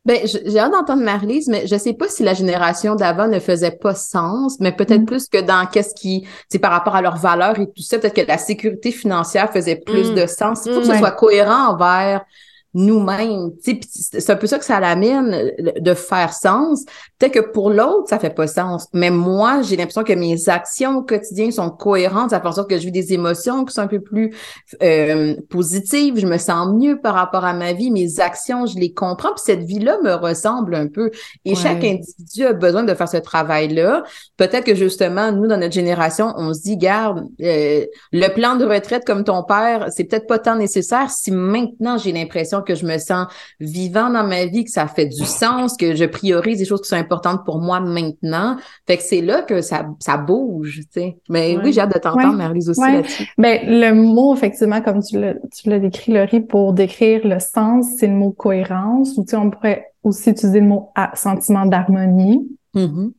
[0.04, 3.72] Ben, j'ai hâte d'entendre Marlise, mais je sais pas si la génération d'avant ne faisait
[3.72, 5.06] pas sens, mais peut-être mm.
[5.06, 8.16] plus que dans qu'est-ce qui, c'est par rapport à leurs valeurs et tout ça, peut-être
[8.16, 10.16] que la sécurité financière faisait plus mm.
[10.16, 10.64] de sens.
[10.66, 12.26] Il faut que ce soit cohérent envers
[12.74, 13.52] nous-mêmes.
[13.62, 16.86] C'est un peu ça que ça l'amène de faire sens.
[17.20, 18.88] Peut-être que pour l'autre, ça fait pas sens.
[18.94, 22.30] Mais moi, j'ai l'impression que mes actions au quotidien sont cohérentes.
[22.30, 24.34] Ça fait en sorte que je vis des émotions qui sont un peu plus
[24.82, 26.18] euh, positives.
[26.18, 27.92] Je me sens mieux par rapport à ma vie.
[27.92, 29.34] Mes actions, je les comprends.
[29.34, 31.12] Puis cette vie-là me ressemble un peu.
[31.46, 34.04] Et chaque individu a besoin de faire ce travail-là.
[34.38, 38.66] Peut-être que justement, nous, dans notre génération, on se dit, garde, euh, le plan de
[38.66, 42.86] retraite comme ton père, c'est peut-être pas tant nécessaire si maintenant j'ai l'impression que je
[42.86, 43.28] me sens
[43.60, 46.90] vivant dans ma vie, que ça fait du sens, que je priorise des choses qui
[46.90, 48.58] sont importantes pour moi maintenant.
[48.88, 51.18] Fait que c'est là que ça, ça bouge, tu sais.
[51.30, 53.32] Mais oui, j'ai hâte de t'entendre, Marie aussi là-dessus.
[53.38, 58.14] Ben, le mot, effectivement, comme tu l'as, décrit, Laurie, pour décrire le sens, c'est le
[58.14, 62.48] mot cohérence, ou tu sais, on pourrait aussi utiliser le mot sentiment d'harmonie.
[62.76, 63.12] Mm-hmm.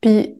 [0.00, 0.36] Puis,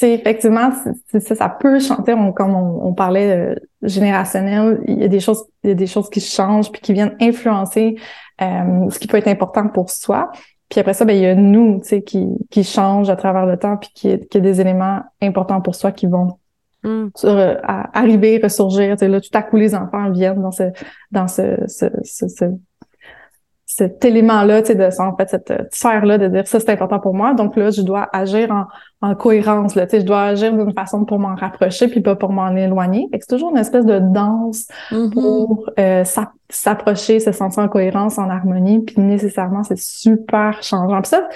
[0.00, 0.70] effectivement,
[1.08, 5.70] ça, ça peut chanter, on, comme on, parlait générationnel, il y a des choses, il
[5.70, 7.96] y a des choses qui changent puis qui viennent influencer
[8.40, 10.30] euh, ce qui peut être important pour soi.
[10.68, 13.46] Puis après ça, ben il y a nous, tu sais, qui qui changent à travers
[13.46, 16.38] le temps puis qui qui a des éléments importants pour soi qui vont
[16.84, 17.08] mm.
[17.94, 18.92] arriver, ressurgir.
[18.92, 20.64] Tu sais, là, tout à coup, les enfants viennent dans ce
[21.10, 22.44] dans ce, ce, ce
[23.78, 27.14] cet élément-là, tu sais, de en fait cette sphère-là de dire ça c'est important pour
[27.14, 27.32] moi.
[27.34, 28.64] Donc là, je dois agir en,
[29.06, 29.76] en cohérence.
[29.76, 32.56] Là, tu sais, je dois agir d'une façon pour m'en rapprocher puis pas pour m'en
[32.56, 33.08] éloigner.
[33.12, 35.10] c'est toujours une espèce de danse mm-hmm.
[35.12, 36.02] pour euh,
[36.48, 38.80] s'approcher, se sentir en cohérence, en harmonie.
[38.80, 41.00] Puis nécessairement, c'est super changeant.
[41.00, 41.28] Puis ça,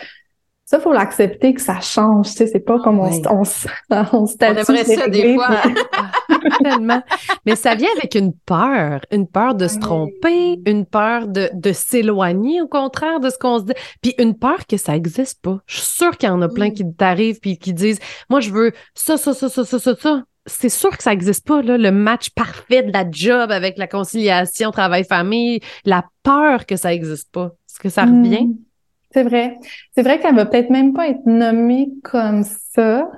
[0.73, 3.45] ça, faut l'accepter que ça change, tu sais, c'est pas comme on, on, on,
[3.91, 5.61] on, on aimerait ça des fois.
[6.63, 7.03] Tellement.
[7.45, 11.73] Mais ça vient avec une peur, une peur de se tromper, une peur de, de
[11.73, 15.59] s'éloigner au contraire de ce qu'on se dit, puis une peur que ça existe pas.
[15.67, 17.99] Je suis sûre qu'il y en a plein qui t'arrivent puis qui disent,
[18.31, 20.23] moi je veux ça, ça, ça, ça, ça, ça, ça.
[20.47, 23.87] C'est sûr que ça existe pas, là, le match parfait de la job avec la
[23.87, 27.51] conciliation travail-famille, la peur que ça existe pas.
[27.69, 28.47] Est-ce que ça revient?
[28.47, 28.72] Hmm.
[29.13, 29.59] C'est vrai.
[29.95, 33.11] C'est vrai qu'elle va peut-être même pas être nommée comme ça,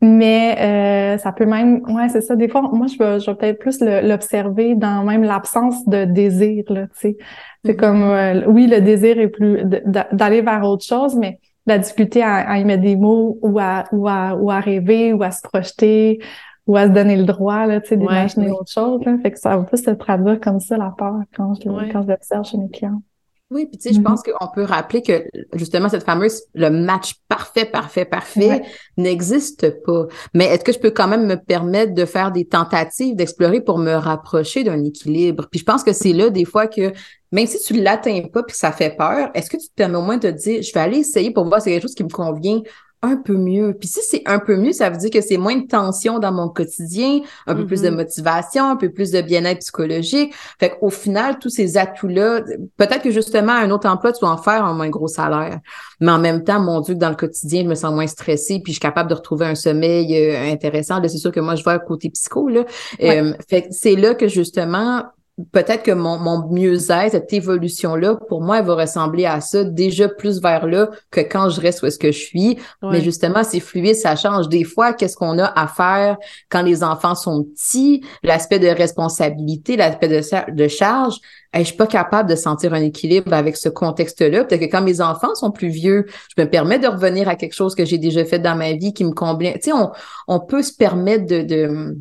[0.00, 2.36] mais euh, ça peut même, ouais, c'est ça.
[2.36, 6.64] Des fois, moi, je vais, je vais peut-être plus l'observer dans même l'absence de désir,
[6.68, 7.16] là, tu sais.
[7.64, 7.76] C'est mm-hmm.
[7.76, 9.64] comme, euh, oui, le désir est plus
[10.12, 14.06] d'aller vers autre chose, mais la difficulté à, y mettre des mots ou à, ou
[14.06, 16.20] à, ou à rêver ou à se projeter
[16.66, 19.16] ou à se donner le droit, là, tu sais, d'imaginer autre chose, là.
[19.22, 22.08] Fait que ça va plus se traduire comme ça, la peur, quand je, quand je
[22.08, 23.02] l'observe chez mes clients.
[23.50, 24.32] Oui, puis tu sais, je pense mm-hmm.
[24.38, 28.62] qu'on peut rappeler que justement cette fameuse le match parfait, parfait, parfait
[28.96, 30.06] n'existe pas.
[30.32, 33.78] Mais est-ce que je peux quand même me permettre de faire des tentatives d'explorer pour
[33.78, 35.46] me rapprocher d'un équilibre?
[35.50, 36.92] Puis je pense que c'est là des fois que
[37.32, 39.98] même si tu l'atteins pas puis que ça fait peur, est-ce que tu te permets
[39.98, 41.94] au moins de te dire je vais aller essayer pour voir si c'est quelque chose
[41.94, 42.62] qui me convient
[43.04, 43.76] un peu mieux.
[43.78, 46.32] Puis si c'est un peu mieux, ça veut dire que c'est moins de tension dans
[46.32, 47.94] mon quotidien, un peu plus de mm-hmm.
[47.94, 50.34] motivation, un peu plus de bien-être psychologique.
[50.58, 52.42] Fait qu'au final, tous ces atouts-là,
[52.76, 55.60] peut-être que justement, un autre emploi, tu vas en faire un moins gros salaire.
[56.00, 58.72] Mais en même temps, mon Dieu, dans le quotidien, je me sens moins stressée, puis
[58.72, 61.00] je suis capable de retrouver un sommeil euh, intéressant.
[61.00, 62.64] Là, c'est sûr que moi, je vois côté psycho, là.
[63.02, 65.04] Euh, fait c'est là que justement,
[65.50, 70.08] peut-être que mon, mon mieux-être, cette évolution-là, pour moi, elle va ressembler à ça, déjà
[70.08, 72.58] plus vers là que quand je reste où est-ce que je suis.
[72.82, 74.48] Mais justement, c'est fluide, ça change.
[74.48, 76.16] Des fois, qu'est-ce qu'on a à faire
[76.50, 81.16] quand les enfants sont petits, l'aspect de responsabilité, l'aspect de, de charge,
[81.52, 84.44] je je suis pas capable de sentir un équilibre avec ce contexte-là.
[84.44, 87.54] Peut-être que quand mes enfants sont plus vieux, je me permets de revenir à quelque
[87.54, 89.52] chose que j'ai déjà fait dans ma vie qui me convient.
[89.54, 89.90] Tu sais, on,
[90.28, 91.96] on peut se permettre de, de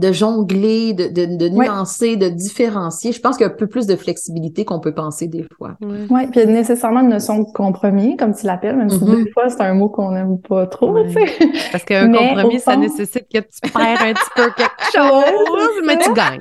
[0.00, 3.12] de jongler, de, de, de nuancer, de différencier.
[3.12, 5.76] Je pense qu'il y a un peu plus de flexibilité qu'on peut penser des fois.
[5.82, 8.88] Oui, ouais, puis il y a nécessairement une notion de compromis, comme tu l'appelles, même
[8.88, 9.24] si mm-hmm.
[9.24, 11.04] des fois c'est un mot qu'on n'aime pas trop.
[11.04, 11.50] Tu sais.
[11.70, 16.12] Parce qu'un compromis, ça nécessite que tu perds un petit peu quelque chose, mais tu
[16.14, 16.40] gagnes.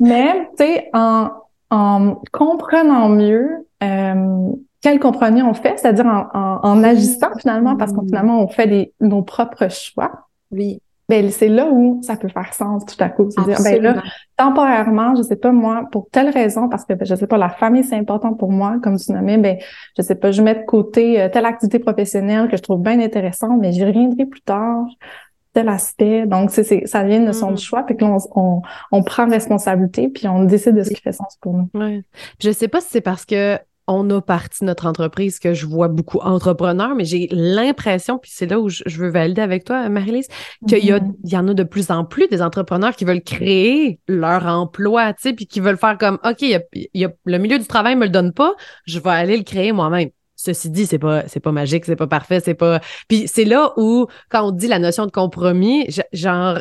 [0.00, 1.28] Mais, tu sais, en,
[1.70, 3.48] en comprenant mieux
[3.82, 8.08] euh, quel compromis on fait, c'est-à-dire en, en, en, agissant finalement, parce qu'on mm-hmm.
[8.08, 10.10] finalement on fait des, nos propres choix.
[10.50, 13.28] Oui ben c'est là où ça peut faire sens tout à coup.
[13.36, 14.02] Ben là,
[14.36, 17.48] temporairement, je sais pas moi, pour telle raison, parce que ben, je sais pas, la
[17.48, 19.56] famille c'est important pour moi, comme tu nommais, ben
[19.96, 23.00] je sais pas, je mets de côté euh, telle activité professionnelle que je trouve bien
[23.00, 24.84] intéressante, mais j'y reviendrai plus tard
[25.54, 26.26] tel aspect.
[26.26, 27.58] Donc, c'est, ça vient de notion de mm.
[27.58, 31.12] choix, puis que on, on, on, prend responsabilité, puis on décide de ce qui fait
[31.12, 31.70] sens pour nous.
[31.74, 32.02] Ouais.
[32.40, 35.88] Je sais pas si c'est parce que on a parti notre entreprise que je vois
[35.88, 40.28] beaucoup entrepreneurs, mais j'ai l'impression, puis c'est là où je, veux valider avec toi, Marie-Lise,
[40.68, 41.14] qu'il y, mm-hmm.
[41.24, 45.22] y en a de plus en plus des entrepreneurs qui veulent créer leur emploi, tu
[45.22, 46.58] sais, puis qui veulent faire comme, OK, y
[46.94, 49.72] y a, le milieu du travail me le donne pas, je vais aller le créer
[49.72, 50.10] moi-même.
[50.36, 52.80] Ceci dit, c'est pas c'est pas magique, c'est pas parfait, c'est pas.
[53.08, 56.60] Puis c'est là où quand on dit la notion de compromis, genre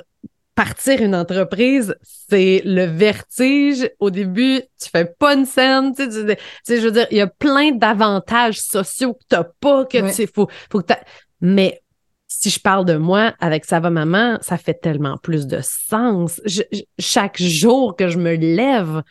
[0.58, 3.90] partir une entreprise, c'est le vertige.
[4.00, 7.28] Au début, tu fais pas une scène, tu sais, je veux dire, il y a
[7.28, 10.94] plein d'avantages sociaux que t'as pas, que tu sais, faut, faut que
[11.42, 11.80] Mais
[12.28, 16.42] si je parle de moi avec Ça va maman, ça fait tellement plus de sens.
[16.98, 19.04] chaque jour que je me lève,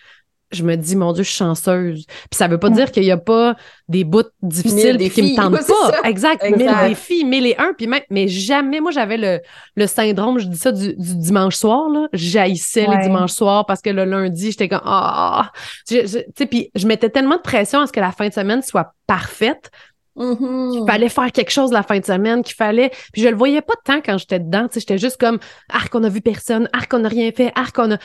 [0.53, 2.07] je me dis, mon Dieu, je suis chanceuse.
[2.07, 3.57] Puis ça veut pas dire qu'il y a pas
[3.89, 6.09] des bouts difficiles qui me tentent pas.
[6.09, 6.57] Exact, exact.
[6.57, 7.73] Mille défis, mille et un.
[7.77, 9.41] Puis même, mais jamais, moi, j'avais le,
[9.75, 12.09] le syndrome, je dis ça, du, dimanche soir, là.
[12.13, 15.51] J'haïssais le dimanche soir parce que le lundi, j'étais comme, ah!
[15.87, 18.63] tu sais, puis je mettais tellement de pression à ce que la fin de semaine
[18.63, 19.71] soit parfaite.
[20.17, 20.73] Mm-hmm.
[20.73, 22.91] Qu'il fallait faire quelque chose la fin de semaine, qu'il fallait.
[23.13, 24.67] Puis je le voyais pas tant quand j'étais dedans.
[24.67, 25.39] Tu sais, j'étais juste comme,
[25.71, 27.99] ah, qu'on a vu personne, ah, qu'on a rien fait, ah, qu'on a.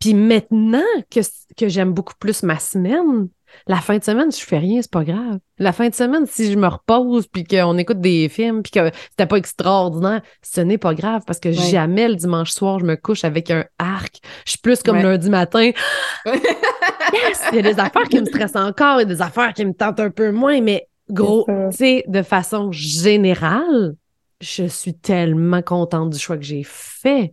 [0.00, 1.20] Puis maintenant que,
[1.56, 3.28] que j'aime beaucoup plus ma semaine,
[3.66, 5.38] la fin de semaine, je fais rien, c'est pas grave.
[5.58, 8.90] La fin de semaine, si je me repose puis qu'on écoute des films puis que
[9.10, 12.96] c'était pas extraordinaire, ce n'est pas grave parce que jamais le dimanche soir, je me
[12.96, 14.20] couche avec un arc.
[14.44, 15.70] Je suis plus comme lundi matin.
[16.26, 17.42] yes!
[17.52, 19.64] Il y a des affaires qui me stressent encore, il y a des affaires qui
[19.64, 23.96] me tentent un peu moins, mais gros, tu sais, de façon générale,
[24.40, 27.32] je suis tellement contente du choix que j'ai fait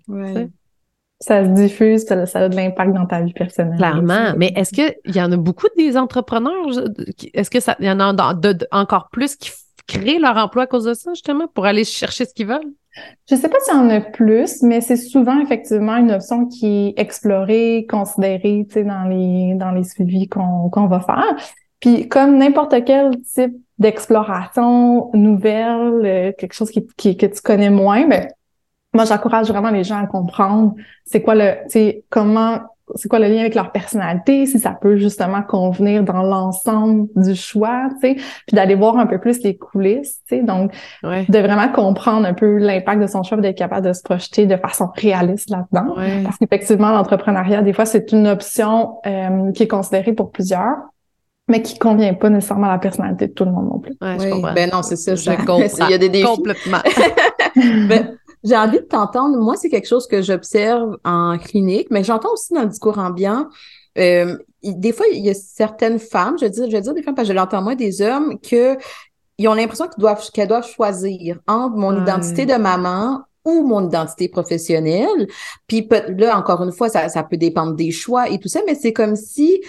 [1.19, 3.78] ça se diffuse, ça, a de l'impact dans ta vie personnelle.
[3.78, 4.34] Clairement.
[4.38, 6.67] Mais est-ce qu'il y en a beaucoup des entrepreneurs?
[7.34, 8.13] Est-ce que ça, y en a
[8.71, 9.51] encore plus qui
[9.88, 12.73] créent leur emploi à cause de ça, justement, pour aller chercher ce qu'ils veulent?
[13.30, 16.88] Je sais pas s'il y en a plus, mais c'est souvent effectivement une option qui
[16.88, 21.36] est explorée, considérée, tu sais, dans les, dans les suivis qu'on, qu'on va faire.
[21.82, 27.69] Puis comme n'importe quel type d'exploration nouvelle, euh, quelque chose qui, qui, que tu connais
[27.69, 28.28] moins, ben,
[28.95, 32.60] moi, j'encourage vraiment les gens à comprendre c'est quoi le, tu sais, comment,
[32.95, 37.36] c'est quoi le lien avec leur personnalité, si ça peut justement convenir dans l'ensemble du
[37.36, 40.71] choix, tu sais, puis d'aller voir un peu plus les coulisses, tu sais, donc
[41.03, 44.55] de vraiment comprendre un peu l'impact de son choix, d'être capable de se projeter de
[44.55, 50.13] façon réaliste là-dedans, parce qu'effectivement, l'entrepreneuriat, des fois, c'est une option euh, qui est considérée
[50.13, 50.77] pour plusieurs,
[51.47, 53.95] mais qui convient pas nécessairement à la personnalité de tout le monde non plus.
[54.01, 54.53] Ouais, je comprends.
[54.53, 55.15] Ben non, c'est ça.
[55.15, 55.60] Je comprends.
[55.88, 56.25] Il y a des défis.
[56.25, 56.79] Complètement.
[57.55, 59.38] ben, j'ai envie de t'entendre.
[59.38, 63.47] Moi, c'est quelque chose que j'observe en clinique, mais j'entends aussi dans le discours ambiant.
[63.97, 67.03] Euh, des fois, il y a certaines femmes, je veux dire, je veux dire des
[67.03, 68.77] femmes parce que je l'entends moins des hommes, que
[69.38, 73.88] ils ont l'impression qu'ils doivent, qu'elles doivent choisir entre mon identité de maman ou mon
[73.88, 75.27] identité professionnelle.
[75.67, 78.75] Puis là, encore une fois, ça, ça peut dépendre des choix et tout ça, mais
[78.75, 79.62] c'est comme si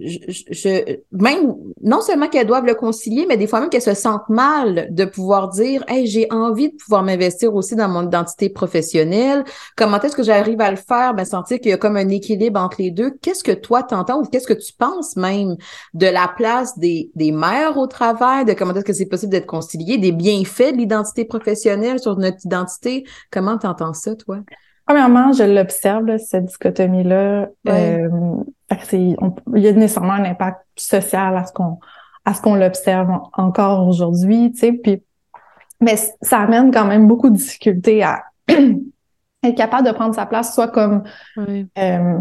[0.00, 4.28] je, même non seulement qu'elles doivent le concilier, mais des fois même qu'elles se sentent
[4.28, 9.44] mal de pouvoir dire Hey, j'ai envie de pouvoir m'investir aussi dans mon identité professionnelle.
[9.76, 11.14] Comment est-ce que j'arrive à le faire?
[11.14, 13.10] Ben, sentir qu'il y a comme un équilibre entre les deux.
[13.22, 15.56] Qu'est-ce que toi t'entends ou qu'est-ce que tu penses même
[15.94, 19.46] de la place des, des mères au travail, de comment est-ce que c'est possible d'être
[19.46, 23.04] concilié, des bienfaits de l'identité professionnelle sur notre identité?
[23.30, 24.38] Comment t'entends ça, toi?
[24.86, 27.48] Premièrement, je l'observe, cette dichotomie-là.
[27.68, 28.08] Euh,
[28.92, 29.16] il
[29.54, 31.78] y a nécessairement un impact social à ce qu'on
[32.24, 34.72] à ce qu'on l'observe encore aujourd'hui, tu sais.
[34.72, 35.02] Puis,
[35.80, 40.54] mais ça amène quand même beaucoup de difficultés à être capable de prendre sa place,
[40.54, 41.02] soit comme
[41.38, 42.20] euh,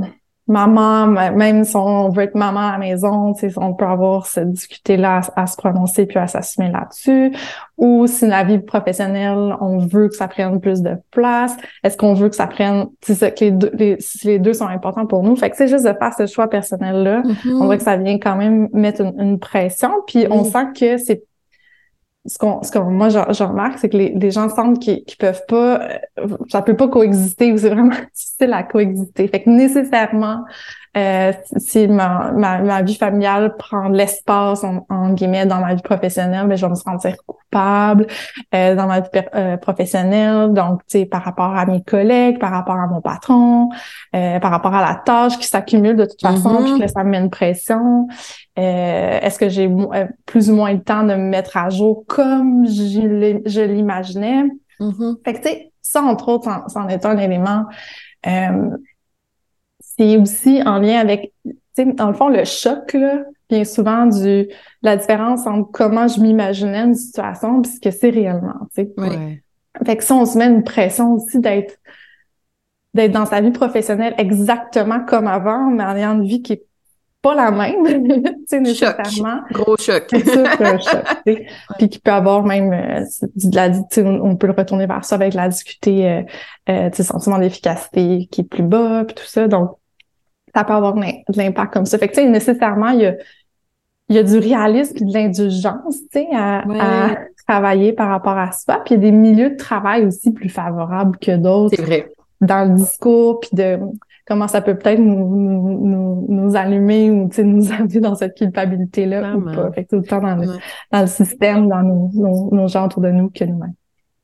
[0.50, 5.22] maman, même si on veut être maman à la maison, on peut avoir ce discuter-là
[5.36, 7.32] à, se prononcer puis à s'assumer là-dessus.
[7.78, 12.14] Ou si la vie professionnelle, on veut que ça prenne plus de place, est-ce qu'on
[12.14, 15.36] veut que ça prenne, c'est que les deux, les, les deux sont importants pour nous.
[15.36, 17.22] Fait que c'est juste de faire ce choix personnel-là.
[17.22, 17.54] Mm-hmm.
[17.54, 21.24] On voit que ça vient quand même mettre une, pression, puis on sent que c'est
[22.26, 25.18] ce qu'on, ce qu'on, moi, je, remarque, c'est que les, les, gens sentent qu'ils, qu'ils
[25.18, 25.82] peuvent pas,
[26.20, 29.28] euh, ça peut pas coexister ou c'est vraiment difficile à coexister.
[29.28, 30.44] Fait que nécessairement,
[30.98, 36.48] euh, si ma, ma, ma, vie familiale prend l'espace en, guillemets dans ma vie professionnelle,
[36.48, 38.08] ben je vais me sentir coupable
[38.56, 40.52] euh, dans ma vie euh, professionnelle.
[40.54, 43.70] Donc, tu sais, par rapport à mes collègues, par rapport à mon patron,
[44.16, 46.82] euh, par rapport à la tâche qui s'accumule de toute façon, puis mm-hmm.
[46.82, 48.08] que ça me met une pression.
[48.56, 49.74] Est-ce que j'ai
[50.26, 54.44] plus ou moins le temps de me mettre à jour comme je l'imaginais?
[54.82, 55.16] Mm-hmm.
[55.24, 57.66] Fait que tu sais, ça entre autres, c'en est un élément.
[58.28, 58.70] Euh,
[60.00, 64.06] c'est aussi en lien avec, tu sais, dans le fond, le choc, là, bien souvent
[64.06, 64.48] du
[64.82, 68.94] la différence entre comment je m'imaginais une situation et ce que c'est réellement, tu sais.
[68.98, 69.44] Ouais.
[69.86, 71.78] Fait que ça, on se met une pression aussi d'être
[72.94, 76.66] d'être dans sa vie professionnelle exactement comme avant, mais en ayant une vie qui est
[77.22, 77.84] pas la même,
[78.24, 79.42] tu sais, nécessairement.
[79.52, 80.08] Gros choc.
[80.10, 81.06] C'est un choc,
[81.78, 83.04] Puis qui peut avoir même, euh,
[83.36, 83.70] de la,
[84.24, 86.22] on peut le retourner vers ça avec la discuter, euh,
[86.70, 89.48] euh, tu sais, sentiment d'efficacité qui est plus bas, puis tout ça.
[89.48, 89.78] Donc,
[90.56, 91.02] ça peut avoir de
[91.36, 91.98] l'impact comme ça.
[91.98, 93.16] Fait que, tu sais, nécessairement, il y a,
[94.10, 96.64] il y a du réalisme et de l'indulgence, tu sais, à,
[97.48, 98.82] travailler par rapport à soi.
[98.86, 101.76] Puis il y a des milieux de travail aussi plus favorables que d'autres.
[101.76, 102.12] C'est vrai.
[102.42, 103.80] Dans le discours, puis de
[104.28, 109.42] comment ça peut peut-être nous, nous, nous, allumer ou nous amener dans cette culpabilité-là ou
[109.42, 109.72] pas.
[109.72, 110.46] Fait que tout le temps dans le,
[110.92, 113.74] dans le système, dans nos, nos, nos gens autour de nous que nous-mêmes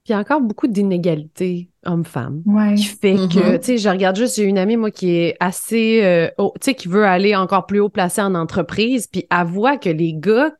[0.07, 2.43] il y a encore beaucoup d'inégalités hommes-femmes.
[2.45, 2.75] Ouais.
[2.75, 3.59] Qui fait que, mm-hmm.
[3.59, 6.75] tu sais, je regarde juste, j'ai une amie, moi, qui est assez, euh, tu sais,
[6.75, 10.51] qui veut aller encore plus haut placé en entreprise, puis elle voit que les gars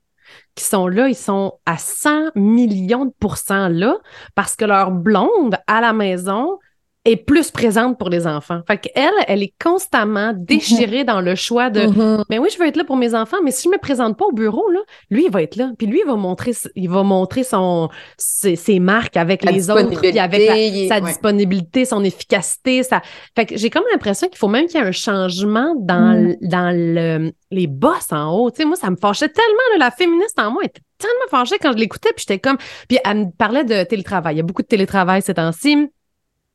[0.56, 3.98] qui sont là, ils sont à 100 millions de pourcents là
[4.34, 6.58] parce que leur blonde à la maison
[7.06, 8.62] est plus présente pour les enfants.
[8.68, 12.24] Fait qu'elle, elle est constamment déchirée dans le choix de mm-hmm.
[12.30, 14.26] ben oui, je veux être là pour mes enfants, mais si je me présente pas
[14.26, 14.80] au bureau là,
[15.12, 15.72] lui il va être là.
[15.78, 20.18] Puis lui il va montrer il va montrer son ses, marques avec les autres puis
[20.20, 23.02] avec sa disponibilité, son efficacité, ça
[23.36, 26.36] Fait que j'ai comme l'impression qu'il faut même qu'il y ait un changement dans mm.
[26.42, 28.50] dans le les boss en haut.
[28.50, 31.74] Tu sais moi ça me fâchait tellement la féministe en moi était tellement fâchée quand
[31.74, 32.58] je l'écoutais puis j'étais comme
[32.90, 34.36] puis elle me parlait de télétravail.
[34.36, 35.90] Il y a beaucoup de télétravail ces temps-ci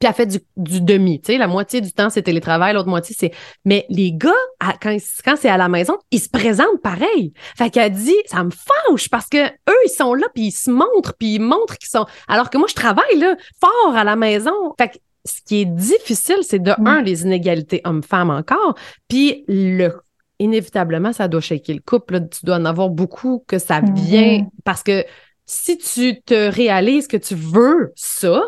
[0.00, 2.88] puis elle fait du, du demi, tu sais, la moitié du temps c'est télétravail, l'autre
[2.88, 3.32] moitié c'est.
[3.66, 4.32] Mais les gars,
[4.80, 7.34] quand, quand c'est à la maison, ils se présentent pareil.
[7.54, 10.70] Fait qu'elle dit, ça me fâche parce que eux ils sont là puis ils se
[10.70, 12.06] montrent puis ils montrent qu'ils sont.
[12.28, 14.74] Alors que moi je travaille là fort à la maison.
[14.78, 18.74] Fait que ce qui est difficile, c'est de un les inégalités hommes-femmes encore,
[19.06, 20.00] puis le
[20.38, 22.26] inévitablement ça doit shaker le couple.
[22.30, 23.94] Tu dois en avoir beaucoup que ça mm-hmm.
[23.94, 25.04] vient parce que
[25.44, 28.42] si tu te réalises que tu veux ça,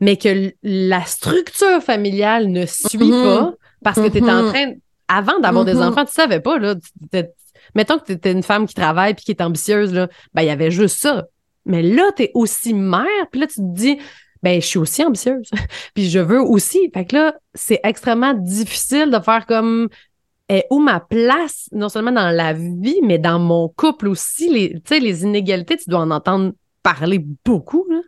[0.00, 3.22] mais que la structure familiale ne suit mm-hmm.
[3.22, 4.48] pas parce que tu étais en mm-hmm.
[4.48, 4.72] train,
[5.08, 5.88] avant d'avoir des mm-hmm.
[5.88, 6.74] enfants, tu savais pas, là.
[7.74, 10.46] Mettons que tu étais une femme qui travaille puis qui est ambitieuse, là, ben, il
[10.46, 11.26] y avait juste ça.
[11.66, 13.98] Mais là, tu es aussi mère, puis là, tu te dis,
[14.42, 15.50] ben, je suis aussi ambitieuse,
[15.94, 16.90] puis je veux aussi.
[16.92, 19.88] Fait que là, c'est extrêmement difficile de faire comme,
[20.48, 24.48] est où ma place, non seulement dans la vie, mais dans mon couple aussi.
[24.48, 28.00] Les, tu sais, les inégalités, tu dois en entendre parler beaucoup, là.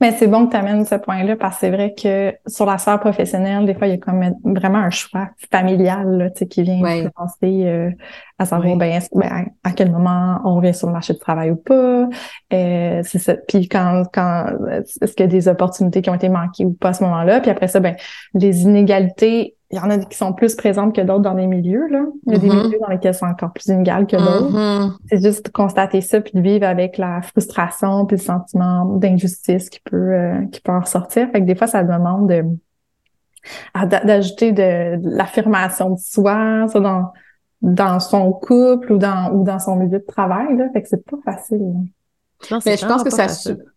[0.00, 2.78] Mais c'est bon que tu amènes ce point-là parce que c'est vrai que sur la
[2.78, 6.84] sphère professionnelle, des fois, il y a comme vraiment un choix familial là, qui vient
[6.84, 7.90] influencer euh,
[8.38, 11.56] à savoir ben, ben, à quel moment on revient sur le marché du travail ou
[11.56, 12.08] pas?
[12.52, 13.34] Euh, c'est ça.
[13.34, 16.90] Puis quand, quand est-ce qu'il y a des opportunités qui ont été manquées ou pas
[16.90, 17.40] à ce moment-là?
[17.40, 17.96] Puis après ça, ben,
[18.34, 21.86] les inégalités il y en a qui sont plus présentes que d'autres dans les milieux,
[21.88, 22.00] là.
[22.26, 22.62] Il y a des Mhm.
[22.62, 24.50] milieux dans lesquels c'est encore plus inégal que d'autres.
[24.50, 24.92] Mhm.
[25.10, 29.68] C'est juste de constater ça puis de vivre avec la frustration puis le sentiment d'injustice
[29.68, 31.28] qui peut euh, qui peut en ressortir.
[31.32, 37.12] Fait que des fois, ça demande d'a- d'ajouter de, de l'affirmation de soi, ça dans
[37.60, 40.68] dans son couple ou dans ou dans son milieu de travail là.
[40.72, 41.60] Fait que c'est pas facile.
[42.50, 43.26] Non, Mais je pense que ça,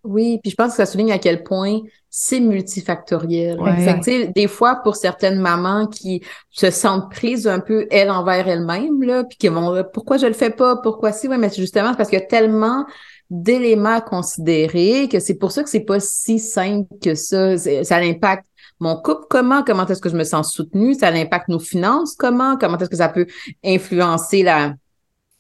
[0.03, 3.59] oui, puis je pense que ça souligne à quel point c'est multifactoriel.
[3.59, 3.75] Ouais.
[3.77, 7.87] Fait que, tu sais, des fois, pour certaines mamans qui se sentent prises un peu
[7.89, 11.27] elles envers elles-mêmes, là, puis qui vont, euh, pourquoi je le fais pas, pourquoi si,
[11.27, 12.85] ouais, mais c'est justement parce qu'il y a tellement
[13.31, 17.57] d'éléments à considérer que c'est pour ça que c'est pas si simple que ça.
[17.57, 18.45] Ça impacte
[18.81, 22.57] mon couple comment, comment est-ce que je me sens soutenue, ça impacte nos finances comment,
[22.57, 23.27] comment est-ce que ça peut
[23.63, 24.73] influencer la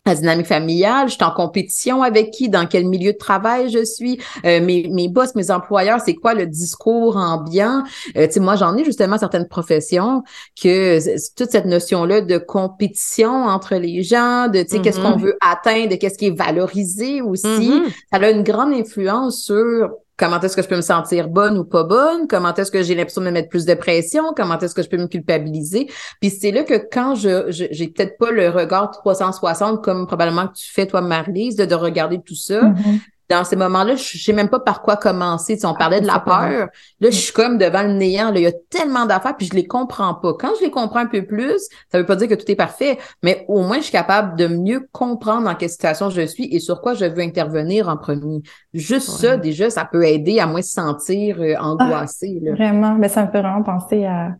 [0.05, 3.85] la dynamique familiale, je suis en compétition avec qui, dans quel milieu de travail je
[3.85, 7.83] suis, euh, mes, mes boss, mes employeurs, c'est quoi le discours ambiant?
[8.17, 10.23] Euh, tu sais, moi, j'en ai justement certaines professions
[10.61, 10.97] que
[11.35, 15.89] toute cette notion-là de compétition entre les gens, de, tu sais, qu'est-ce qu'on veut atteindre,
[15.89, 17.69] de qu'est-ce qui est valorisé aussi.
[17.69, 17.83] Mhm.
[18.11, 19.91] Ça a une grande influence sur
[20.21, 22.93] comment est-ce que je peux me sentir bonne ou pas bonne, comment est-ce que j'ai
[22.93, 25.89] l'impression de me mettre plus de pression, comment est-ce que je peux me culpabiliser?
[26.21, 30.53] Puis c'est là que quand je, j'ai peut-être pas le regard 360 comme probablement que
[30.53, 32.61] tu fais toi Marlise, de, de regarder tout ça.
[32.61, 32.99] Mhm.
[33.31, 35.55] Dans ces moments-là, je sais même pas par quoi commencer.
[35.55, 36.67] Tu sais, on parlait de la peur.
[36.99, 38.31] Là, je suis comme devant le néant.
[38.31, 40.33] Là, il y a tellement d'affaires puis je les comprends pas.
[40.39, 41.59] Quand je les comprends un peu plus,
[41.91, 44.47] ça veut pas dire que tout est parfait, mais au moins je suis capable de
[44.47, 48.41] mieux comprendre dans quelle situation je suis et sur quoi je veux intervenir en premier.
[48.73, 52.39] Juste ça, déjà, ça peut aider à moins se sentir euh, angoissé.
[52.43, 52.51] là.
[52.53, 54.31] Vraiment, mais ça me fait vraiment penser à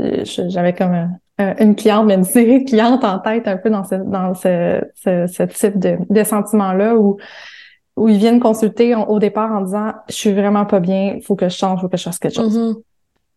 [0.00, 3.56] euh, j'avais comme un- un- une cliente, mais une série de clientes en tête un
[3.56, 7.16] peu dans ce dans ce, ce, ce type de, de sentiment-là où
[7.98, 11.22] où ils viennent consulter en- au départ en disant je suis vraiment pas bien, il
[11.22, 12.56] faut que je change, il faut que je fasse quelque chose.
[12.58, 12.74] Mhm.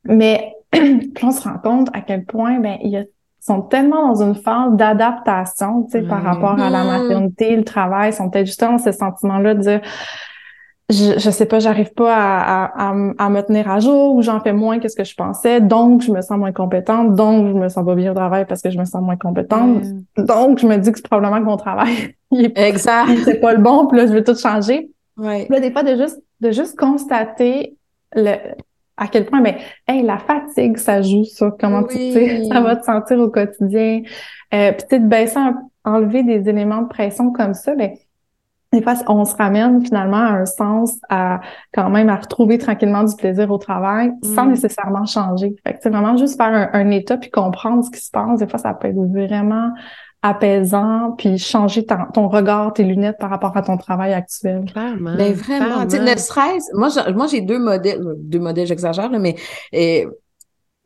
[0.06, 3.62] Mais puis on se rend compte à quel point ben il y a- ils sont
[3.64, 6.88] tellement dans une phase d'adaptation, tu sais, par rapport à la Mhm.
[7.08, 9.82] maternité, le travail, ils sont peut-être justement dans ce sentiment-là de dire
[10.90, 14.40] je, je sais pas, j'arrive pas à, à, à, me tenir à jour ou j'en
[14.42, 17.54] fais moins que ce que je pensais, donc je me sens moins compétente, donc je
[17.54, 19.84] me sens pas bien au travail parce que je me sens moins compétente,
[20.18, 23.08] donc je me dis que c'est probablement que mon travail il est, Exact.
[23.24, 24.90] c'est pas le bon, puis là je veux tout changer.
[25.18, 25.46] Ouais.
[25.46, 27.76] Puis là, des fois, de juste, de juste constater
[28.16, 28.34] le,
[28.98, 29.58] à quel point, mais,
[29.88, 32.12] hey, la fatigue, ça joue sur comment tu Oui.
[32.14, 34.02] tu sais, ça va te sentir au quotidien.
[34.54, 37.92] Euh, puis, tu sais, de baisser, un- enlever des éléments de pression comme ça, ben,
[38.74, 41.42] des fois, on se ramène finalement à un sens à,
[41.74, 44.50] quand même, à retrouver tranquillement du plaisir au travail sans Mm.
[44.52, 45.54] nécessairement changer.
[45.66, 48.40] Fait que, c'est vraiment juste faire un, un état puis comprendre ce qui se passe.
[48.40, 49.72] Des fois, ça peut être vraiment
[50.24, 54.66] apaisant puis changer ton, ton regard, tes lunettes par rapport à ton travail actuel.
[54.72, 55.16] Clairement.
[55.18, 56.12] Ben vraiment, tu sais, clairement.
[56.12, 59.36] ne serait-ce, moi, j'ai- moi j'ai deux modèles, deux modèles, j'exagère, là, mais
[59.74, 60.10] euh,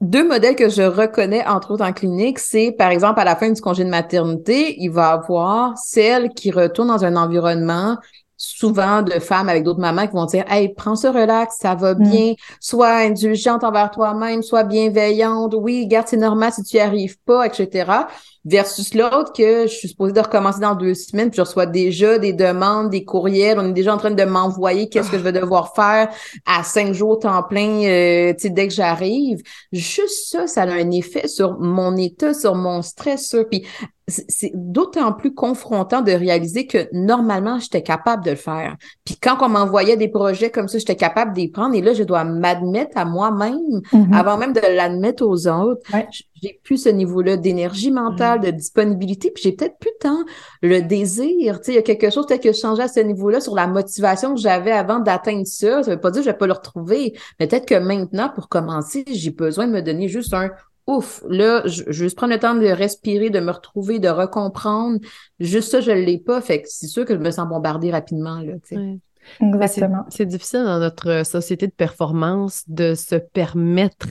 [0.02, 3.50] deux modèles que je reconnais entre autres en clinique, c'est par exemple à la fin
[3.50, 7.98] du congé de maternité, il va avoir celle qui retourne dans un environnement
[8.38, 11.96] souvent de femmes avec d'autres mamans qui vont dire Hey, prends ce relax, ça va
[11.96, 12.10] Mm.
[12.10, 17.18] bien, sois indulgente envers toi-même, sois bienveillante, oui, garde, c'est normal si tu y arrives
[17.26, 18.08] pas, etc.
[18.46, 22.20] Versus l'autre que je suis supposée de recommencer dans deux semaines, puis je reçois déjà
[22.20, 25.32] des demandes, des courriels, on est déjà en train de m'envoyer qu'est-ce que je vais
[25.32, 26.10] devoir faire
[26.46, 29.42] à cinq jours temps plein, euh, tu sais, dès que j'arrive.
[29.72, 33.66] Juste ça, ça a un effet sur mon état, sur mon stress, sur, puis
[34.08, 38.76] c'est d'autant plus confrontant de réaliser que normalement, j'étais capable de le faire.
[39.04, 42.04] Puis quand on m'envoyait des projets comme ça, j'étais capable d'y prendre, et là, je
[42.04, 44.14] dois m'admettre à moi-même Mhm.
[44.14, 45.82] avant même de l'admettre aux autres.
[45.92, 46.08] Ouais.
[46.44, 50.24] J'ai plus ce niveau-là d'énergie mentale, de disponibilité, puis j'ai peut-être plus tant
[50.62, 51.60] le désir.
[51.60, 53.56] Tu sais, il y a quelque chose peut-être que je changeais à ce niveau-là sur
[53.56, 55.84] la motivation que j'avais avant d'atteindre ça.
[55.84, 58.50] Ça veut pas dire que je vais pas le retrouver, mais peut-être que maintenant, pour
[58.50, 60.50] commencer, j'ai besoin de me donner juste un
[60.88, 61.24] ouf.
[61.28, 65.00] Là, je, je vais juste prendre le temps de respirer, de me retrouver, de recomprendre.
[65.40, 66.42] Juste ça, je l'ai pas.
[66.42, 68.54] Fait que c'est sûr que je me sens bombardée rapidement, là.
[68.72, 69.00] Ouais.
[69.42, 70.06] Exactement.
[70.10, 74.10] C'est difficile dans notre société de performance de se permettre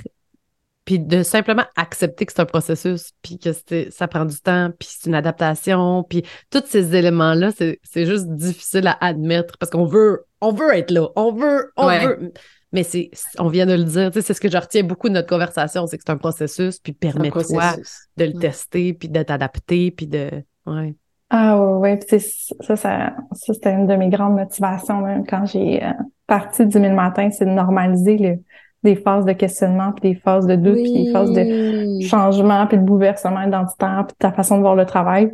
[0.85, 4.71] puis de simplement accepter que c'est un processus, puis que c'est- ça prend du temps,
[4.79, 9.71] puis c'est une adaptation, puis tous ces éléments-là, c'est c'est juste difficile à admettre parce
[9.71, 12.07] qu'on veut, on veut être là, on veut, on Ouais.
[12.07, 12.33] veut.
[12.73, 15.09] Mais c'est, on vient de le dire, tu sais, c'est ce que je retiens beaucoup
[15.09, 17.43] de notre conversation, c'est que c'est un processus, puis permets-toi
[18.17, 18.41] de le Ouais.
[18.41, 20.29] tester, puis de t'adapter, puis de,
[20.67, 20.95] ouais.
[21.31, 22.21] Ah ouais, ouais.
[22.61, 25.91] Ça, ça, ça c'était une de mes grandes motivations même quand j'ai euh,
[26.27, 28.39] parti du 1000 matin, c'est de normaliser le,
[28.85, 32.79] des phases de questionnement, puis des phases de doute, puis des phases de changement, puis
[32.79, 35.33] de bouleversement identitaire, puis ta façon de voir le travail.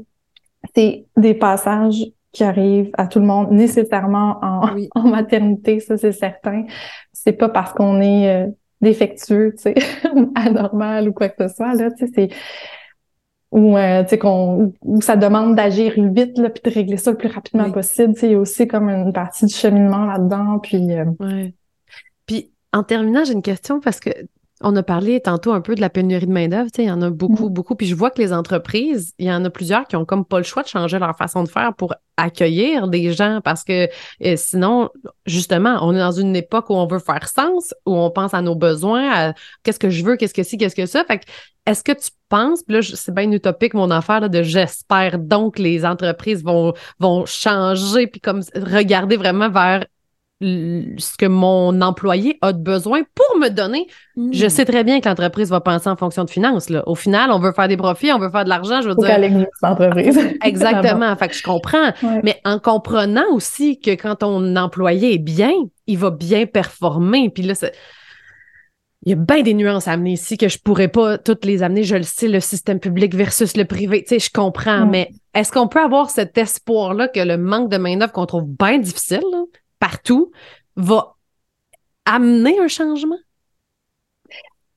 [0.74, 4.88] C'est des passages qui arrivent à tout le monde, nécessairement en, Oui.
[4.94, 6.64] en maternité, ça c'est certain.
[7.12, 8.46] C'est pas parce qu'on est euh,
[8.80, 9.74] défectueux, tu sais,
[10.36, 12.28] anormal ou quoi que ce soit, là, tu sais, c'est
[13.50, 17.10] ou euh, tu sais qu'on où ça demande d'agir vite là puis de régler ça
[17.10, 20.06] le plus rapidement possible tu sais il y a aussi comme une partie du cheminement
[20.06, 21.52] là-dedans puis euh, ouais.
[22.72, 24.10] En terminant j'ai une question parce que
[24.62, 27.08] on a parlé tantôt un peu de la pénurie de main-d'œuvre, il y en a
[27.08, 27.52] beaucoup, mm-hmm.
[27.52, 27.74] beaucoup.
[27.74, 30.36] Puis je vois que les entreprises, il y en a plusieurs qui ont comme pas
[30.36, 33.88] le choix de changer leur façon de faire pour accueillir des gens parce que
[34.22, 34.90] euh, sinon,
[35.24, 38.42] justement, on est dans une époque où on veut faire sens, où on pense à
[38.42, 41.04] nos besoins, à qu'est-ce que je veux, qu'est-ce que c'est, qu'est-ce que ça.
[41.04, 41.24] Fait que
[41.64, 45.58] est-ce que tu penses, puis là, c'est bien utopique mon affaire là, de j'espère donc
[45.58, 49.86] les entreprises vont, vont changer puis comme regarder vraiment vers
[50.40, 53.86] ce que mon employé a de besoin pour me donner.
[54.16, 54.48] Je hmm.
[54.48, 56.70] sais très bien que l'entreprise va penser en fonction de finances.
[56.70, 56.82] Là.
[56.86, 59.46] Au final, on veut faire des profits, on veut faire de l'argent, je veux dire.
[59.62, 60.18] l'entreprise.
[60.44, 61.14] Exactement.
[61.16, 61.92] fait que je comprends.
[62.22, 65.52] Mais en comprenant aussi que quand ton employé est bien,
[65.86, 67.28] il va bien performer.
[67.28, 67.54] Puis là,
[69.04, 71.62] il y a bien des nuances à amener ici que je pourrais pas toutes les
[71.62, 71.84] amener.
[71.84, 74.02] Je le sais, le système public versus le privé.
[74.04, 74.86] Tu sais, je comprends.
[74.86, 78.78] Mais est-ce qu'on peut avoir cet espoir-là que le manque de main-d'œuvre qu'on trouve bien
[78.78, 79.20] difficile,
[79.80, 80.30] partout
[80.76, 81.16] va
[82.04, 83.18] amener un changement?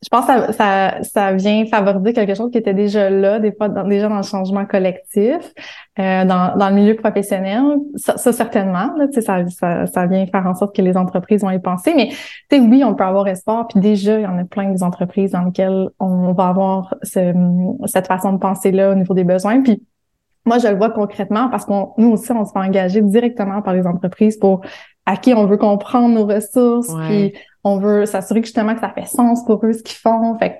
[0.03, 3.69] Je pense que ça, ça, vient favoriser quelque chose qui était déjà là, des fois
[3.69, 5.53] déjà dans le changement collectif,
[5.97, 7.63] euh, dans, dans le milieu professionnel.
[7.95, 11.59] Ça, certainement, là, ça, ça, ça vient faire en sorte que les entreprises vont y
[11.59, 11.93] penser.
[11.95, 12.09] Mais
[12.51, 13.67] oui, on peut avoir espoir.
[13.67, 18.07] Puis déjà, il y en a plein des entreprises dans lesquelles on va avoir cette
[18.07, 19.61] façon de penser-là au niveau des besoins.
[19.61, 19.81] Puis
[20.45, 23.73] moi, je le vois concrètement parce qu'on nous aussi, on se fait engager directement par
[23.73, 24.61] les entreprises pour
[25.05, 27.33] à qui on veut comprendre nos ressources, puis
[27.63, 30.37] on veut s'assurer que justement que ça fait sens pour eux ce qu'ils font.
[30.37, 30.59] Fait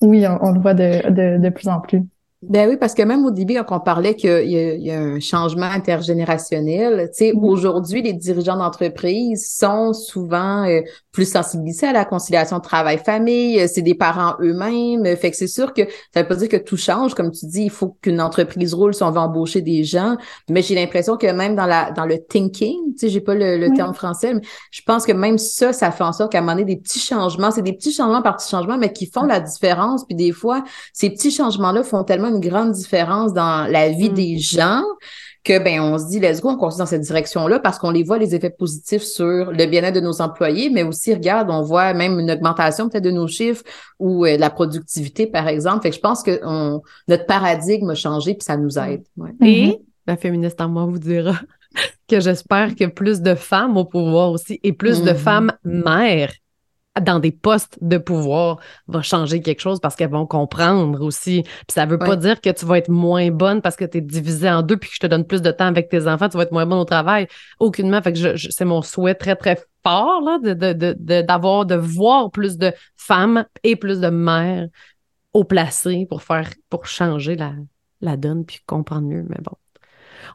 [0.00, 2.02] oui, on, le voit de, de, de plus en plus.
[2.48, 5.20] Ben oui, parce que même au début, quand on parlait qu'il y, y, a un
[5.20, 7.44] changement intergénérationnel, tu sais, mm-hmm.
[7.44, 10.80] aujourd'hui, les dirigeants d'entreprise sont souvent euh,
[11.12, 15.72] plus sensibilisés à la conciliation travail-famille, euh, c'est des parents eux-mêmes, fait que c'est sûr
[15.72, 15.82] que
[16.12, 18.94] ça veut pas dire que tout change, comme tu dis, il faut qu'une entreprise roule
[18.94, 20.16] si on veut embaucher des gens,
[20.50, 23.74] mais j'ai l'impression que même dans la dans le thinking, tu sais, j'ai pas le,
[23.74, 26.52] terme français, mais je pense que même ça, ça fait en sorte qu'à un moment
[26.52, 29.40] donné, des petits changements, c'est des petits changements par petits changements, mais qui font la
[29.40, 34.10] différence, puis des fois, ces petits changements-là font tellement une grande différence dans la vie
[34.10, 34.14] mm.
[34.14, 34.82] des gens
[35.44, 37.90] que ben on se dit let's go on continue dans cette direction là parce qu'on
[37.90, 41.62] les voit les effets positifs sur le bien-être de nos employés mais aussi regarde on
[41.62, 43.62] voit même une augmentation peut-être de nos chiffres
[43.98, 46.40] ou euh, la productivité par exemple fait que je pense que
[47.08, 49.04] notre paradigme a changé puis ça nous aide
[49.42, 49.80] et mm-hmm.
[50.06, 51.34] la féministe en moi vous dira
[52.08, 55.14] que j'espère que plus de femmes au pouvoir aussi et plus de mm-hmm.
[55.14, 56.32] femmes mères
[57.00, 61.42] dans des postes de pouvoir va changer quelque chose parce qu'elles vont comprendre aussi.
[61.42, 64.00] Puis ça veut pas dire que tu vas être moins bonne parce que tu es
[64.00, 66.36] divisée en deux puis que je te donne plus de temps avec tes enfants, tu
[66.36, 67.26] vas être moins bonne au travail.
[67.58, 68.00] Aucunement.
[68.00, 72.30] Fait que je, c'est mon souhait très, très fort là, de, de, d'avoir, de, voir
[72.30, 74.68] plus de femmes et plus de mères
[75.32, 77.54] au placé pour faire, pour changer la,
[78.00, 79.26] la donne puis comprendre mieux.
[79.28, 79.56] Mais bon.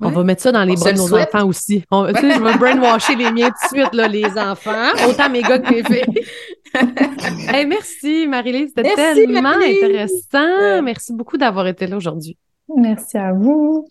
[0.02, 1.84] On va mettre ça dans les bras de nos enfants aussi.
[1.92, 5.30] On, tu sais, je vais brainwasher les miens tout de suite, là, les enfants, autant
[5.30, 6.26] mes gars que mes filles.
[7.54, 8.74] hey, merci, Marie-Lise.
[8.76, 10.82] C'était tellement intéressant.
[10.84, 12.38] Merci beaucoup d'avoir été là aujourd'hui.
[12.76, 13.88] Merci à vous.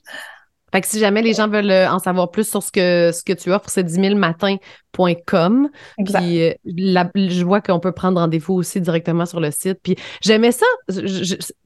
[0.79, 3.25] Fait que si jamais les gens veulent euh, en savoir plus sur ce que, ce
[3.25, 5.71] que tu offres, c'est 10 000matins.com.
[5.97, 6.53] Puis euh,
[7.17, 9.81] je vois qu'on peut prendre rendez-vous aussi directement sur le site.
[9.83, 10.67] Puis j'aimais ça.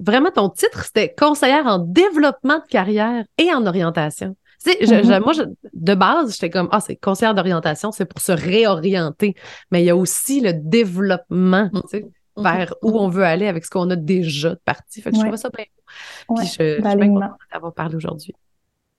[0.01, 4.35] vraiment, ton titre, c'était conseillère en développement de carrière et en orientation.
[4.65, 5.21] Tu sais, mm-hmm.
[5.23, 5.35] moi,
[5.75, 9.35] de base, j'étais comme, ah, c'est conseillère d'orientation, c'est pour se réorienter.
[9.71, 12.07] Mais il y a aussi le développement, tu sais,
[12.39, 12.43] mm-hmm.
[12.43, 15.03] vers où on veut aller avec ce qu'on a déjà de parti.
[15.03, 15.67] Fait que je trouve ça bien
[16.35, 18.35] Puis je, je suis bien contente d'avoir parlé aujourd'hui.